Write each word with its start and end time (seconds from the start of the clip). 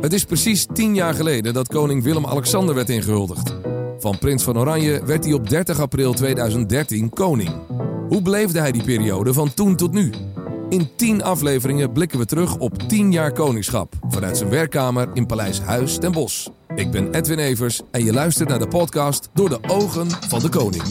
Het 0.00 0.12
is 0.12 0.24
precies 0.24 0.66
tien 0.72 0.94
jaar 0.94 1.14
geleden 1.14 1.54
dat 1.54 1.68
koning 1.68 2.02
Willem-Alexander 2.02 2.74
werd 2.74 2.88
ingehuldigd. 2.88 3.54
Van 3.98 4.18
prins 4.18 4.42
van 4.42 4.58
Oranje 4.58 5.04
werd 5.04 5.24
hij 5.24 5.32
op 5.32 5.48
30 5.48 5.80
april 5.80 6.12
2013 6.12 7.10
koning. 7.10 7.50
Hoe 8.08 8.22
beleefde 8.22 8.60
hij 8.60 8.72
die 8.72 8.84
periode 8.84 9.32
van 9.32 9.54
toen 9.54 9.76
tot 9.76 9.92
nu? 9.92 10.12
In 10.68 10.88
10 10.96 11.22
afleveringen 11.22 11.92
blikken 11.92 12.18
we 12.18 12.26
terug 12.26 12.56
op 12.56 12.88
10 12.88 13.12
jaar 13.12 13.32
koningschap 13.32 13.94
vanuit 14.08 14.36
zijn 14.36 14.50
werkkamer 14.50 15.08
in 15.14 15.26
Paleis 15.26 15.60
Huis 15.60 15.98
ten 15.98 16.12
Bosch. 16.12 16.48
Ik 16.74 16.90
ben 16.90 17.14
Edwin 17.14 17.38
Evers 17.38 17.80
en 17.90 18.04
je 18.04 18.12
luistert 18.12 18.48
naar 18.48 18.58
de 18.58 18.68
podcast 18.68 19.28
Door 19.34 19.48
de 19.48 19.58
ogen 19.66 20.10
van 20.28 20.40
de 20.40 20.48
koning. 20.48 20.82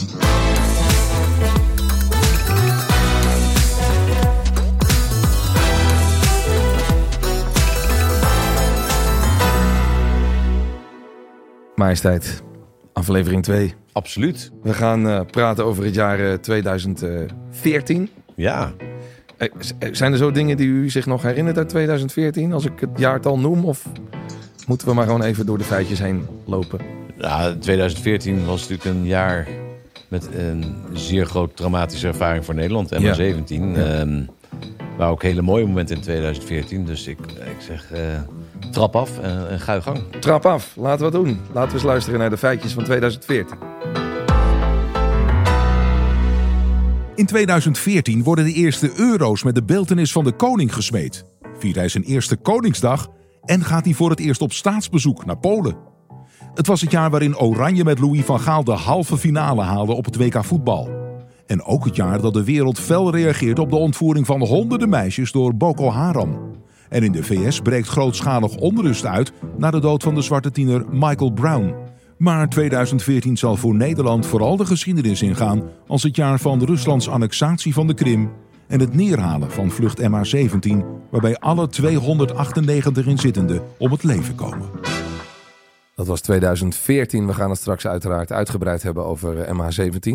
Majesteit, 11.80 12.42
aflevering 12.92 13.42
2. 13.42 13.74
Absoluut. 13.92 14.50
We 14.62 14.74
gaan 14.74 15.06
uh, 15.06 15.20
praten 15.30 15.64
over 15.64 15.84
het 15.84 15.94
jaar 15.94 16.20
uh, 16.20 16.32
2014. 16.32 18.08
Ja. 18.34 18.72
Uh, 19.38 19.48
zijn 19.90 20.12
er 20.12 20.18
zo 20.18 20.30
dingen 20.30 20.56
die 20.56 20.66
u 20.66 20.90
zich 20.90 21.06
nog 21.06 21.22
herinnert 21.22 21.56
uit 21.56 21.68
2014, 21.68 22.52
als 22.52 22.64
ik 22.64 22.80
het 22.80 22.90
jaartal 22.96 23.38
noem? 23.38 23.64
Of 23.64 23.86
moeten 24.66 24.88
we 24.88 24.94
maar 24.94 25.04
gewoon 25.04 25.22
even 25.22 25.46
door 25.46 25.58
de 25.58 25.64
feitjes 25.64 25.98
heen 25.98 26.26
lopen? 26.44 26.80
Ja, 27.18 27.54
2014 27.54 28.44
was 28.44 28.68
natuurlijk 28.68 28.96
een 28.96 29.06
jaar 29.06 29.48
met 30.08 30.28
een 30.34 30.74
zeer 30.92 31.26
groot 31.26 31.56
traumatische 31.56 32.06
ervaring 32.06 32.44
voor 32.44 32.54
Nederland, 32.54 32.94
MH17. 32.94 33.46
Ja. 33.48 34.00
Um, 34.00 34.28
maar 34.98 35.10
ook 35.10 35.22
hele 35.22 35.42
mooie 35.42 35.66
momenten 35.66 35.96
in 35.96 36.02
2014. 36.02 36.84
Dus 36.84 37.06
ik, 37.06 37.18
ik 37.32 37.60
zeg, 37.60 37.90
trap 38.70 38.96
af 38.96 39.18
en, 39.18 39.50
en 39.50 39.60
ga 39.60 39.74
je 39.74 39.82
gang. 39.82 39.98
Trap 40.20 40.46
af, 40.46 40.72
laten 40.76 40.98
we 40.98 41.04
het 41.04 41.26
doen. 41.26 41.40
Laten 41.52 41.68
we 41.68 41.74
eens 41.74 41.82
luisteren 41.82 42.18
naar 42.18 42.30
de 42.30 42.38
feitjes 42.38 42.72
van 42.72 42.84
2014. 42.84 43.58
In 47.14 47.26
2014 47.26 48.22
worden 48.22 48.44
de 48.44 48.52
eerste 48.52 48.92
euro's 48.96 49.42
met 49.42 49.54
de 49.54 49.62
beeltenis 49.62 50.12
van 50.12 50.24
de 50.24 50.32
koning 50.32 50.74
gesmeed. 50.74 51.24
Viert 51.58 51.76
hij 51.76 51.88
zijn 51.88 52.04
eerste 52.04 52.36
Koningsdag 52.36 53.08
en 53.44 53.64
gaat 53.64 53.84
hij 53.84 53.94
voor 53.94 54.10
het 54.10 54.20
eerst 54.20 54.40
op 54.40 54.52
staatsbezoek 54.52 55.24
naar 55.24 55.38
Polen. 55.38 55.76
Het 56.54 56.66
was 56.66 56.80
het 56.80 56.90
jaar 56.90 57.10
waarin 57.10 57.38
Oranje 57.38 57.84
met 57.84 57.98
Louis 57.98 58.24
van 58.24 58.40
Gaal 58.40 58.64
de 58.64 58.72
halve 58.72 59.16
finale 59.16 59.62
haalde 59.62 59.92
op 59.92 60.04
het 60.04 60.16
WK 60.16 60.44
voetbal. 60.44 60.88
En 61.46 61.62
ook 61.62 61.84
het 61.84 61.96
jaar 61.96 62.20
dat 62.20 62.34
de 62.34 62.44
wereld 62.44 62.78
fel 62.78 63.10
reageert 63.10 63.58
op 63.58 63.70
de 63.70 63.76
ontvoering 63.76 64.26
van 64.26 64.42
honderden 64.42 64.88
meisjes 64.88 65.32
door 65.32 65.56
Boko 65.56 65.90
Haram. 65.90 66.49
En 66.90 67.02
in 67.02 67.12
de 67.12 67.22
VS 67.22 67.60
breekt 67.60 67.88
grootschalig 67.88 68.56
onrust 68.56 69.06
uit 69.06 69.32
na 69.56 69.70
de 69.70 69.80
dood 69.80 70.02
van 70.02 70.14
de 70.14 70.22
zwarte 70.22 70.50
tiener 70.50 70.84
Michael 70.90 71.30
Brown. 71.30 71.74
Maar 72.16 72.48
2014 72.48 73.36
zal 73.36 73.56
voor 73.56 73.74
Nederland 73.74 74.26
vooral 74.26 74.56
de 74.56 74.66
geschiedenis 74.66 75.22
ingaan 75.22 75.62
als 75.86 76.02
het 76.02 76.16
jaar 76.16 76.38
van 76.38 76.64
Ruslands 76.64 77.08
annexatie 77.08 77.74
van 77.74 77.86
de 77.86 77.94
Krim 77.94 78.30
en 78.66 78.80
het 78.80 78.94
neerhalen 78.94 79.50
van 79.50 79.70
vlucht 79.70 80.00
MH17, 80.00 80.76
waarbij 81.10 81.38
alle 81.38 81.68
298 81.68 83.06
inzittenden 83.06 83.62
om 83.78 83.90
het 83.90 84.02
leven 84.02 84.34
komen. 84.34 84.68
Dat 85.94 86.06
was 86.06 86.20
2014. 86.20 87.26
We 87.26 87.34
gaan 87.34 87.50
het 87.50 87.58
straks 87.58 87.86
uiteraard 87.86 88.32
uitgebreid 88.32 88.82
hebben 88.82 89.04
over 89.04 89.40
eh, 89.40 89.58
MH17. 89.58 90.10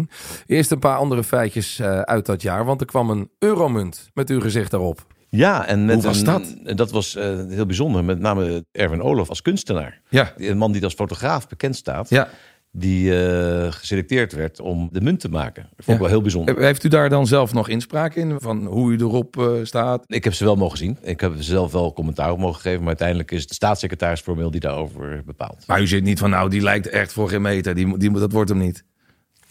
Eerst 0.46 0.72
een 0.72 0.80
paar 0.80 0.98
andere 0.98 1.24
feitjes 1.24 1.80
uh, 1.80 2.00
uit 2.00 2.26
dat 2.26 2.42
jaar, 2.42 2.66
want 2.66 2.82
er 2.82 2.88
kwam 2.88 3.10
een 3.10 3.30
euromunt 3.40 4.10
met 4.14 4.30
uw 4.30 4.42
gezicht 4.42 4.72
daarop. 4.72 5.06
Ja, 5.30 5.66
en 5.66 5.86
met 5.86 5.96
Hoe 5.96 6.04
was 6.04 6.20
een, 6.20 6.26
dat? 6.26 6.78
Dat 6.78 6.92
was 6.92 7.16
uh, 7.16 7.24
heel 7.48 7.66
bijzonder. 7.66 8.04
Met 8.04 8.20
name 8.20 8.66
Erwin 8.72 9.02
Olof 9.02 9.30
als 9.30 9.42
kunstenaar. 9.42 10.02
Ja. 10.10 10.34
Een 10.38 10.58
man 10.58 10.72
die 10.72 10.84
als 10.84 10.94
fotograaf 10.94 11.48
bekend 11.48 11.76
staat. 11.76 12.10
Ja. 12.10 12.30
Die 12.72 13.10
uh, 13.10 13.72
geselecteerd 13.72 14.34
werd 14.34 14.60
om 14.60 14.90
de 14.92 15.02
munt 15.02 15.20
te 15.20 15.30
maken. 15.30 15.64
Dat 15.64 15.86
vond 15.86 15.88
ik 15.88 15.94
ja. 15.94 16.00
wel 16.00 16.08
heel 16.08 16.22
bijzonder. 16.22 16.60
Heeft 16.60 16.84
u 16.84 16.88
daar 16.88 17.10
dan 17.10 17.28
zelf 17.28 17.54
nog 17.54 17.70
inspraak 17.70 18.16
in? 18.16 18.36
Van 18.40 18.66
hoe 18.66 18.92
u 18.92 18.98
erop 18.98 19.36
uh, 19.38 19.48
staat? 19.64 20.04
Ik 20.08 20.24
heb 20.24 20.34
ze 20.34 20.44
wel 20.44 20.56
mogen 20.56 20.78
zien. 20.78 20.98
Ik 21.02 21.20
heb 21.20 21.34
zelf 21.38 21.72
wel 21.72 21.94
commentaar 21.94 22.32
op 22.32 22.40
mogen 22.40 22.62
geven. 22.62 22.80
Maar 22.80 22.88
uiteindelijk 22.88 23.32
is 23.32 23.48
de 23.48 23.54
staatssecretaris 23.54 24.22
formeel 24.22 24.52
die 24.52 24.60
daarover 24.60 25.22
bepaalt. 25.26 25.64
Maar 25.68 25.82
u 25.82 25.88
zit 25.88 26.04
niet 26.04 26.20
van 26.20 26.30
nou, 26.30 26.50
die 26.50 26.62
lijkt 26.62 26.88
echt 26.88 27.14
voor 27.14 27.30
geen 27.30 27.42
meter. 27.42 27.76
Die, 27.76 27.98
die, 27.98 28.12
dat 28.12 28.32
wordt 28.32 28.50
hem 28.50 28.60
niet. 28.60 28.84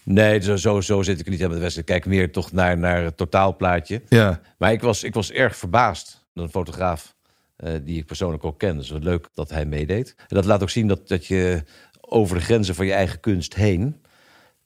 Nee, 0.04 0.40
zo, 0.40 0.56
zo, 0.56 0.80
zo 0.80 1.02
zit 1.02 1.20
ik 1.20 1.28
niet 1.28 1.42
aan 1.42 1.48
met 1.48 1.56
de 1.56 1.62
wedstrijd. 1.62 1.88
Ik 1.88 1.94
kijk 1.94 2.14
meer 2.14 2.32
toch 2.32 2.52
naar, 2.52 2.78
naar 2.78 3.02
het 3.02 3.16
totaalplaatje. 3.16 4.02
Ja. 4.08 4.40
Maar 4.58 4.72
ik 4.72 4.80
was, 4.80 5.02
ik 5.02 5.14
was 5.14 5.32
erg 5.32 5.56
verbaasd. 5.56 6.26
Een 6.34 6.48
fotograaf 6.48 7.14
uh, 7.58 7.72
die 7.84 7.98
ik 7.98 8.06
persoonlijk 8.06 8.44
ook 8.44 8.58
ken. 8.58 8.76
Dus 8.76 8.90
wat 8.90 9.04
leuk 9.04 9.28
dat 9.34 9.50
hij 9.50 9.64
meedeed. 9.64 10.14
En 10.18 10.36
dat 10.36 10.44
laat 10.44 10.62
ook 10.62 10.70
zien 10.70 10.88
dat, 10.88 11.08
dat 11.08 11.26
je 11.26 11.62
over 12.00 12.36
de 12.36 12.42
grenzen 12.42 12.74
van 12.74 12.86
je 12.86 12.92
eigen 12.92 13.20
kunst 13.20 13.54
heen... 13.54 14.02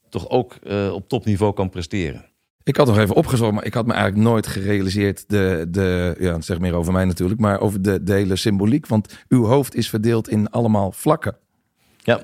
toch 0.09 0.29
ook 0.29 0.57
uh, 0.63 0.93
op 0.93 1.09
topniveau 1.09 1.53
kan 1.53 1.69
presteren. 1.69 2.25
Ik 2.63 2.75
had 2.75 2.87
nog 2.87 2.97
even 2.97 3.15
opgezocht, 3.15 3.53
maar 3.53 3.65
ik 3.65 3.73
had 3.73 3.85
me 3.85 3.93
eigenlijk 3.93 4.23
nooit 4.23 4.47
gerealiseerd... 4.47 5.29
de, 5.29 5.65
de 5.69 6.15
ja, 6.19 6.41
zeg 6.41 6.59
meer 6.59 6.73
over 6.73 6.93
mij 6.93 7.05
natuurlijk, 7.05 7.39
maar 7.39 7.59
over 7.59 7.81
de, 7.81 8.03
de 8.03 8.13
hele 8.13 8.35
symboliek. 8.35 8.87
Want 8.87 9.23
uw 9.27 9.45
hoofd 9.45 9.75
is 9.75 9.89
verdeeld 9.89 10.29
in 10.29 10.49
allemaal 10.49 10.91
vlakken. 10.91 11.37
Ja. 11.97 12.21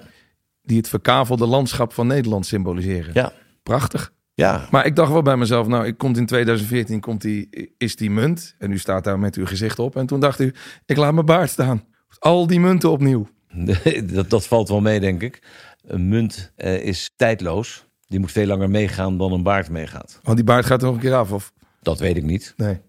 Die 0.65 0.77
het 0.77 0.89
verkavelde 0.89 1.45
landschap 1.45 1.93
van 1.93 2.07
Nederland 2.07 2.45
symboliseren. 2.45 3.13
Ja. 3.13 3.31
Prachtig. 3.63 4.13
Ja. 4.33 4.67
Maar 4.71 4.85
ik 4.85 4.95
dacht 4.95 5.11
wel 5.11 5.21
bij 5.21 5.37
mezelf, 5.37 5.67
nou, 5.67 5.85
ik 5.85 5.97
komt 5.97 6.17
in 6.17 6.25
2014 6.25 6.99
komt 6.99 7.21
die, 7.21 7.73
is 7.77 7.95
die 7.95 8.11
munt. 8.11 8.55
En 8.57 8.71
u 8.71 8.77
staat 8.77 9.03
daar 9.03 9.19
met 9.19 9.35
uw 9.35 9.45
gezicht 9.45 9.79
op. 9.79 9.95
En 9.95 10.05
toen 10.05 10.19
dacht 10.19 10.39
u, 10.39 10.53
ik 10.85 10.97
laat 10.97 11.13
mijn 11.13 11.25
baard 11.25 11.49
staan. 11.49 11.83
Al 12.19 12.47
die 12.47 12.59
munten 12.59 12.91
opnieuw. 12.91 13.27
dat, 14.13 14.29
dat 14.29 14.47
valt 14.47 14.69
wel 14.69 14.81
mee, 14.81 14.99
denk 14.99 15.21
ik. 15.21 15.41
Een 15.81 16.07
munt 16.07 16.51
uh, 16.57 16.85
is 16.85 17.11
tijdloos. 17.15 17.85
Die 18.07 18.19
moet 18.19 18.31
veel 18.31 18.47
langer 18.47 18.69
meegaan 18.69 19.17
dan 19.17 19.31
een 19.31 19.43
baard 19.43 19.69
meegaat. 19.69 20.19
Want 20.23 20.35
die 20.35 20.45
baard 20.45 20.65
gaat 20.65 20.81
er 20.81 20.85
nog 20.85 20.95
een 20.95 21.01
keer 21.01 21.15
af, 21.15 21.31
of? 21.31 21.53
Dat 21.81 21.99
weet 21.99 22.17
ik 22.17 22.23
niet. 22.23 22.53
Nee. 22.57 22.79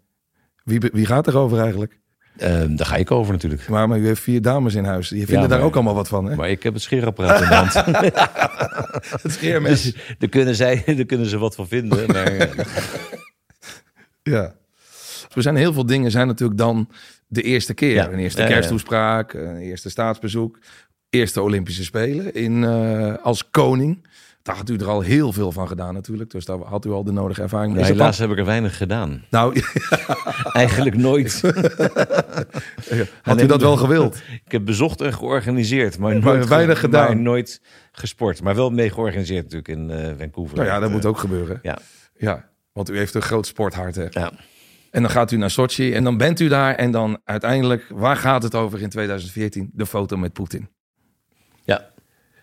Wie, 0.65 0.81
wie 0.81 1.06
gaat 1.06 1.26
erover 1.26 1.59
eigenlijk? 1.59 2.00
Uh, 2.42 2.64
daar 2.69 2.86
ga 2.86 2.97
ik 2.97 3.10
over 3.10 3.32
natuurlijk. 3.32 3.69
Maar, 3.69 3.88
maar 3.88 3.98
u 3.98 4.06
heeft 4.06 4.20
vier 4.20 4.42
dames 4.42 4.74
in 4.74 4.84
huis. 4.84 5.08
Die 5.08 5.19
vinden 5.19 5.34
ja, 5.42 5.48
maar, 5.48 5.56
daar 5.56 5.66
ook 5.66 5.74
allemaal 5.74 5.94
wat 5.94 6.08
van, 6.08 6.24
hè? 6.24 6.36
Maar 6.36 6.50
ik 6.50 6.62
heb 6.62 6.74
het 6.74 6.82
scheerapparaat 6.82 7.41
in 7.41 7.48
de 7.48 7.54
hand. 7.54 7.74
het 9.22 9.32
scheermes. 9.32 9.82
Dus 9.82 9.94
daar 10.19 10.28
kunnen, 10.28 10.54
zij, 10.54 10.82
daar 10.86 11.04
kunnen 11.04 11.26
ze 11.26 11.38
wat 11.38 11.54
van 11.54 11.69
vinden. 11.69 12.06
Maar... 12.06 12.32
ja. 14.22 14.54
Er 15.34 15.42
zijn 15.42 15.56
heel 15.56 15.72
veel 15.72 15.86
dingen 15.86 16.10
zijn 16.10 16.26
natuurlijk 16.26 16.58
dan 16.58 16.88
de 17.26 17.42
eerste 17.42 17.74
keer. 17.74 17.94
Ja. 17.94 18.08
Een 18.08 18.19
eerste 18.19 18.44
kersttoespraak, 18.44 19.32
een 19.32 19.56
eerste 19.56 19.91
staatsbezoek, 19.91 20.58
eerste 21.10 21.42
Olympische 21.42 21.84
Spelen 21.84 22.34
in, 22.34 22.62
uh, 22.62 23.14
als 23.22 23.50
koning. 23.50 24.06
Daar 24.47 24.57
had 24.57 24.71
u 24.71 24.77
er 24.77 24.89
al 24.89 25.01
heel 25.01 25.33
veel 25.33 25.53
van 25.53 25.69
gedaan 25.69 25.95
natuurlijk. 25.95 26.31
Dus 26.31 26.45
daar 26.45 26.59
had 26.59 26.84
u 26.84 26.91
al 26.91 27.05
de 27.05 27.12
nodige 27.12 27.43
ervaring. 27.43 27.75
Nee, 27.75 27.84
helaas 27.84 28.19
heb 28.19 28.31
ik 28.31 28.39
er 28.39 28.45
weinig 28.45 28.77
gedaan. 28.77 29.25
Nou, 29.31 29.62
eigenlijk 30.53 30.97
nooit. 30.97 31.41
had 33.23 33.43
u 33.43 33.47
dat 33.47 33.61
wel 33.61 33.77
gewild? 33.77 34.23
Ik 34.45 34.53
heb 34.53 34.65
bezocht 34.65 35.01
en 35.01 35.12
georganiseerd, 35.15 35.99
maar, 35.99 36.19
nooit, 36.19 36.49
weinig 36.49 36.81
gedaan. 36.81 37.07
Maar 37.07 37.17
nooit 37.17 37.61
gesport. 37.93 38.43
Maar 38.43 38.55
wel 38.55 38.71
mee 38.71 38.91
georganiseerd 38.91 39.43
natuurlijk 39.43 39.69
in 39.69 39.91
uh, 39.91 40.19
Vancouver. 40.19 40.57
Nou 40.57 40.69
ja, 40.69 40.78
dat 40.78 40.89
uh, 40.89 40.95
moet 40.95 41.07
ook 41.07 41.19
gebeuren. 41.19 41.59
Ja. 41.63 41.78
ja, 42.17 42.49
want 42.73 42.91
u 42.91 42.97
heeft 42.97 43.15
een 43.15 43.23
groot 43.23 43.47
sporthart. 43.47 43.95
Hè? 43.95 44.07
Ja. 44.11 44.33
En 44.91 45.03
dan 45.03 45.11
gaat 45.11 45.31
u 45.31 45.37
naar 45.37 45.51
Sochi 45.51 45.93
en 45.95 46.05
dan 46.05 46.17
bent 46.17 46.41
u 46.41 46.49
daar. 46.49 46.75
En 46.75 46.91
dan 46.91 47.21
uiteindelijk, 47.25 47.87
waar 47.89 48.17
gaat 48.17 48.43
het 48.43 48.55
over 48.55 48.83
in 48.83 48.89
2014? 48.89 49.71
De 49.73 49.87
foto 49.87 50.17
met 50.17 50.33
Poetin. 50.33 50.69
Ja. 51.65 51.91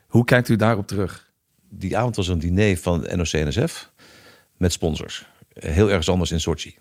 Hoe 0.08 0.26
kijkt 0.26 0.50
u 0.50 0.56
daarop 0.56 0.88
terug? 0.88 1.33
Die 1.78 1.98
avond 1.98 2.16
was 2.16 2.28
een 2.28 2.40
diner 2.40 2.78
van 2.78 3.08
NOC-NSF 3.16 3.92
met 4.58 4.72
sponsors. 4.72 5.26
Heel 5.54 5.90
ergens 5.90 6.10
anders 6.10 6.32
in 6.32 6.40
Sochi. 6.40 6.76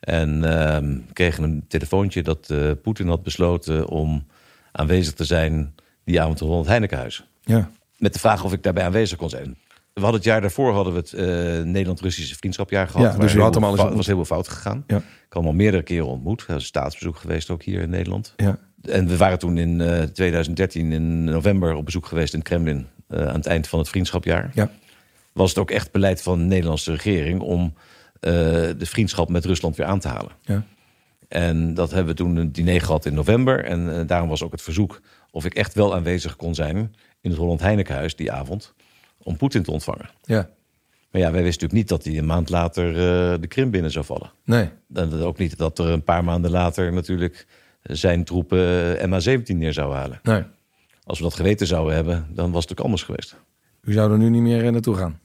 En 0.00 0.42
uh, 0.42 1.04
kregen 1.12 1.42
een 1.42 1.64
telefoontje 1.68 2.22
dat 2.22 2.48
uh, 2.50 2.70
Poetin 2.82 3.08
had 3.08 3.22
besloten 3.22 3.88
om 3.88 4.26
aanwezig 4.72 5.14
te 5.14 5.24
zijn 5.24 5.74
die 6.04 6.20
avond 6.20 6.40
rond 6.40 6.58
het 6.58 6.66
Heinekenhuis. 6.66 7.24
Ja. 7.42 7.70
Met 7.96 8.12
de 8.12 8.18
vraag 8.18 8.44
of 8.44 8.52
ik 8.52 8.62
daarbij 8.62 8.84
aanwezig 8.84 9.18
kon 9.18 9.28
zijn. 9.28 9.56
We 9.92 10.00
hadden 10.00 10.20
het 10.20 10.28
jaar 10.28 10.40
daarvoor 10.40 10.72
hadden 10.72 10.92
we 10.92 10.98
het 10.98 11.12
uh, 11.12 11.22
Nederland-Russische 11.64 12.36
vriendschapjaar 12.36 12.88
gehad. 12.88 13.12
Ja, 13.12 13.18
dus 13.18 13.34
u 13.34 13.40
had 13.40 13.54
hem 13.54 13.64
al 13.64 13.72
eens 13.72 13.82
Het 13.82 13.94
was 13.94 14.06
heel 14.06 14.14
veel 14.14 14.24
fout 14.24 14.48
gegaan. 14.48 14.84
Ja. 14.86 14.96
Ik 14.96 15.02
had 15.28 15.42
hem 15.42 15.46
al 15.46 15.52
meerdere 15.52 15.82
keren 15.82 16.06
ontmoet. 16.06 16.44
Is 16.48 16.54
een 16.54 16.60
staatsbezoek 16.60 17.16
geweest 17.16 17.50
ook 17.50 17.62
hier 17.62 17.80
in 17.80 17.90
Nederland. 17.90 18.32
Ja. 18.36 18.58
En 18.82 19.08
we 19.08 19.16
waren 19.16 19.38
toen 19.38 19.58
in 19.58 19.80
uh, 19.80 20.02
2013 20.02 20.92
in 20.92 21.24
november 21.24 21.74
op 21.74 21.84
bezoek 21.84 22.06
geweest 22.06 22.32
in 22.32 22.38
het 22.38 22.48
Kremlin. 22.48 22.86
Uh, 23.12 23.26
aan 23.26 23.34
het 23.34 23.46
eind 23.46 23.68
van 23.68 23.78
het 23.78 23.88
vriendschapjaar. 23.88 24.50
Ja. 24.54 24.70
Was 25.32 25.48
het 25.48 25.58
ook 25.58 25.70
echt 25.70 25.92
beleid 25.92 26.22
van 26.22 26.38
de 26.38 26.44
Nederlandse 26.44 26.90
regering 26.90 27.40
om 27.40 27.74
uh, 28.20 28.32
de 28.78 28.86
vriendschap 28.86 29.28
met 29.28 29.44
Rusland 29.44 29.76
weer 29.76 29.86
aan 29.86 30.00
te 30.00 30.08
halen. 30.08 30.32
Ja. 30.40 30.64
En 31.28 31.74
dat 31.74 31.90
hebben 31.90 32.12
we 32.12 32.22
toen 32.22 32.36
een 32.36 32.52
diner 32.52 32.80
gehad 32.80 33.06
in 33.06 33.14
november. 33.14 33.64
En 33.64 33.86
uh, 33.88 34.00
daarom 34.06 34.28
was 34.28 34.42
ook 34.42 34.52
het 34.52 34.62
verzoek 34.62 35.00
of 35.30 35.44
ik 35.44 35.54
echt 35.54 35.74
wel 35.74 35.94
aanwezig 35.94 36.36
kon 36.36 36.54
zijn 36.54 36.76
in 37.20 37.30
het 37.30 37.38
Holland 37.38 37.60
Heinekenhuis 37.60 38.16
die 38.16 38.32
avond. 38.32 38.74
Om 39.22 39.36
Poetin 39.36 39.62
te 39.62 39.70
ontvangen. 39.70 40.10
Ja. 40.22 40.48
Maar 41.10 41.20
ja, 41.20 41.30
wij 41.30 41.42
wisten 41.42 41.68
natuurlijk 41.68 41.72
niet 41.72 41.88
dat 41.88 42.04
hij 42.04 42.18
een 42.18 42.26
maand 42.26 42.48
later 42.48 42.88
uh, 42.88 43.40
de 43.40 43.46
Krim 43.46 43.70
binnen 43.70 43.90
zou 43.90 44.04
vallen. 44.04 44.32
Nee. 44.44 44.68
En 44.94 45.12
ook 45.12 45.38
niet 45.38 45.58
dat 45.58 45.78
er 45.78 45.86
een 45.86 46.04
paar 46.04 46.24
maanden 46.24 46.50
later 46.50 46.92
natuurlijk 46.92 47.46
zijn 47.82 48.24
troepen 48.24 48.96
MH17 48.98 49.56
neer 49.56 49.72
zou 49.72 49.94
halen. 49.94 50.20
Nee. 50.22 50.42
Als 51.04 51.18
we 51.18 51.24
dat 51.24 51.34
geweten 51.34 51.66
zouden 51.66 51.94
hebben, 51.94 52.26
dan 52.30 52.50
was 52.50 52.62
het 52.62 52.72
ook 52.78 52.84
anders 52.84 53.02
geweest. 53.02 53.36
U 53.82 53.92
zou 53.92 54.12
er 54.12 54.18
nu 54.18 54.28
niet 54.30 54.42
meer 54.42 54.72
naartoe 54.72 54.94
gaan. 54.96 55.18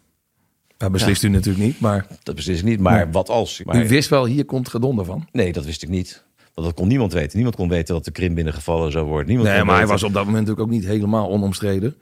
Dat 0.77 0.91
beslist 0.91 1.23
u 1.23 1.29
natuurlijk 1.29 1.65
niet, 1.65 1.79
maar 1.79 2.07
Dat 2.23 2.35
beslist 2.35 2.59
ik 2.59 2.65
niet, 2.65 2.79
maar 2.79 3.03
Nee. 3.03 3.11
wat 3.13 3.29
als? 3.29 3.61
Maar, 3.63 3.83
u 3.83 3.87
wist 3.87 4.09
wel, 4.09 4.25
hier 4.25 4.45
komt 4.45 4.69
gedonder 4.69 5.05
van. 5.05 5.27
Nee, 5.31 5.53
dat 5.53 5.65
wist 5.65 5.83
ik 5.83 5.89
niet. 5.89 6.25
Want 6.53 6.67
dat 6.67 6.75
kon 6.77 6.87
niemand 6.87 7.13
weten. 7.13 7.35
Niemand 7.35 7.55
kon 7.55 7.69
weten 7.69 7.93
dat 7.93 8.05
de 8.05 8.11
Krim 8.11 8.33
binnengevallen 8.33 8.91
zou 8.91 9.05
worden. 9.05 9.27
Niemand 9.27 9.49
Nee, 9.49 9.63
maar 9.63 9.77
hij 9.77 9.87
was 9.87 10.03
op 10.03 10.13
dat 10.13 10.25
moment 10.25 10.45
natuurlijk 10.47 10.73
ook 10.73 10.79
niet 10.79 10.85
helemaal 10.89 11.29
onomstreden. 11.29 11.95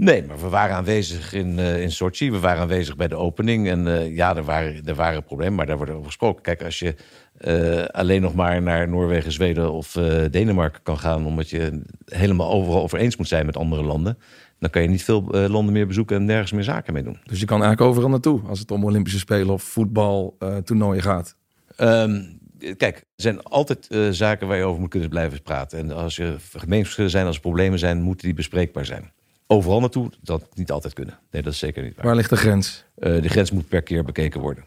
Nee, 0.00 0.24
maar 0.26 0.40
we 0.40 0.48
waren 0.48 0.76
aanwezig 0.76 1.32
in, 1.32 1.58
eh 1.58 1.82
in 1.82 1.90
Sochi. 1.90 2.30
We 2.30 2.40
waren 2.40 2.60
aanwezig 2.60 2.96
bij 2.96 3.08
de 3.08 3.16
opening. 3.16 3.68
En 3.68 3.86
eh, 3.86 4.16
ja, 4.16 4.36
er 4.36 4.44
waren, 4.44 4.86
er 4.86 4.94
waren 4.94 5.24
problemen, 5.24 5.54
maar 5.54 5.66
daar 5.66 5.76
wordt 5.76 5.92
over 5.92 6.04
gesproken. 6.04 6.42
Kijk, 6.42 6.62
als 6.62 6.78
je 6.78 6.94
eh, 7.36 7.84
alleen 7.84 8.20
nog 8.20 8.34
maar 8.34 8.62
naar 8.62 8.88
Noorwegen, 8.88 9.32
Zweden 9.32 9.72
of 9.72 9.92
Denemarken 10.30 10.82
kan 10.82 10.98
gaan... 10.98 11.26
omdat 11.26 11.50
je 11.50 11.82
helemaal 12.04 12.50
overal 12.50 12.82
over 12.82 12.98
eens 12.98 13.16
moet 13.16 13.28
zijn 13.28 13.46
met 13.46 13.56
andere 13.56 13.82
landen... 13.82 14.18
dan 14.58 14.70
kan 14.70 14.82
je 14.82 14.88
niet 14.88 15.04
veel 15.04 15.22
landen 15.48 15.72
meer 15.72 15.86
bezoeken 15.86 16.16
en 16.16 16.24
nergens 16.24 16.52
meer 16.52 16.64
zaken 16.64 16.92
mee 16.92 17.02
doen. 17.02 17.18
Dus 17.24 17.40
je 17.40 17.46
kan 17.46 17.62
eigenlijk 17.62 17.90
overal 17.90 18.10
naartoe 18.10 18.40
als 18.46 18.58
het 18.58 18.70
om 18.70 18.84
Olympische 18.84 19.18
Spelen 19.18 19.54
of 19.54 19.62
voetbal 19.62 20.36
toernooien 20.64 21.02
gaat. 21.02 21.36
Ehm, 21.76 22.22
kijk, 22.58 22.96
er 22.96 23.04
zijn 23.16 23.42
altijd 23.42 23.88
zaken 24.10 24.48
waar 24.48 24.56
je 24.56 24.64
over 24.64 24.80
moet 24.80 24.90
kunnen 24.90 25.08
blijven 25.08 25.42
praten. 25.42 25.78
En 25.78 25.90
als 25.90 26.18
er 26.18 26.40
gemeensverschillen 26.52 27.10
zijn, 27.10 27.26
als 27.26 27.36
er 27.36 27.42
problemen 27.42 27.78
zijn... 27.78 28.02
moeten 28.02 28.26
die 28.26 28.36
bespreekbaar 28.36 28.84
zijn. 28.84 29.12
Overal 29.52 29.80
naartoe, 29.80 30.10
dat 30.22 30.48
niet 30.54 30.70
altijd 30.70 30.94
kunnen. 30.94 31.18
Nee, 31.30 31.42
dat 31.42 31.52
is 31.52 31.58
zeker 31.58 31.82
niet 31.82 31.94
waar. 31.96 32.04
Waar 32.04 32.16
ligt 32.16 32.30
de 32.30 32.36
grens? 32.36 32.84
Eh, 32.94 33.22
de 33.22 33.28
grens 33.28 33.50
moet 33.50 33.68
per 33.68 33.82
keer 33.82 34.04
bekeken 34.04 34.40
worden. 34.40 34.64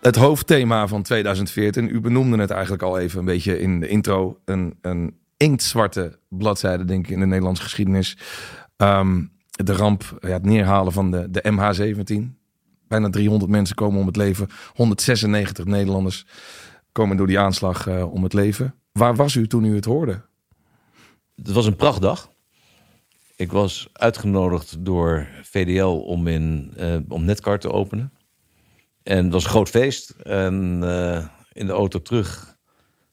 Het 0.00 0.16
hoofdthema 0.16 0.86
van 0.86 1.02
2014, 1.02 1.88
u 1.88 2.00
benoemde 2.00 2.38
het 2.38 2.50
eigenlijk 2.50 2.82
al 2.82 2.98
even 2.98 3.18
een 3.18 3.24
beetje 3.24 3.60
in 3.60 3.80
de 3.80 3.88
intro. 3.88 4.40
Een, 4.44 4.78
een 4.80 5.16
inktzwarte 5.36 6.18
bladzijde, 6.28 6.84
denk 6.84 7.06
ik, 7.06 7.12
in 7.12 7.20
de 7.20 7.26
Nederlandse 7.26 7.62
geschiedenis. 7.62 8.16
Ehm, 8.76 9.22
de 9.50 9.72
ramp, 9.72 10.16
ja, 10.20 10.28
het 10.28 10.44
neerhalen 10.44 10.92
van 10.92 11.10
de, 11.10 11.30
de 11.30 11.42
MH17. 11.52 12.42
Bijna 12.88 13.10
300 13.10 13.50
mensen 13.50 13.76
komen 13.76 14.00
om 14.00 14.06
het 14.06 14.16
leven. 14.16 14.48
196 14.74 15.64
Nederlanders 15.64 16.26
komen 16.92 17.16
door 17.16 17.26
die 17.26 17.38
aanslag 17.38 17.86
eh, 17.86 18.12
om 18.12 18.22
het 18.22 18.32
leven. 18.32 18.74
Waar 18.92 19.16
was 19.16 19.34
u 19.34 19.46
toen 19.46 19.64
u 19.64 19.74
het 19.74 19.84
hoorde? 19.84 20.22
Het 21.36 21.52
was 21.52 21.66
een 21.66 21.76
prachtdag. 21.76 22.32
Ik 23.36 23.52
was 23.52 23.88
uitgenodigd 23.92 24.84
door 24.84 25.28
VDL 25.42 25.84
om, 25.84 26.26
in, 26.26 26.72
eh, 26.76 26.96
om 27.08 27.24
Netcar 27.24 27.58
te 27.58 27.70
openen. 27.72 28.12
En 29.02 29.24
het 29.24 29.32
was 29.32 29.44
een 29.44 29.50
groot 29.50 29.68
feest. 29.68 30.10
En 30.10 30.78
eh, 30.82 31.26
in 31.52 31.66
de 31.66 31.72
auto 31.72 32.02
terug 32.02 32.56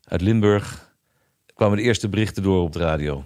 uit 0.04 0.22
Limburg 0.22 0.96
kwamen 1.54 1.78
de 1.78 1.84
eerste 1.84 2.10
berichten 2.10 2.44
door 2.44 2.62
op 2.62 2.74
de 2.74 2.80
radio. 2.80 3.26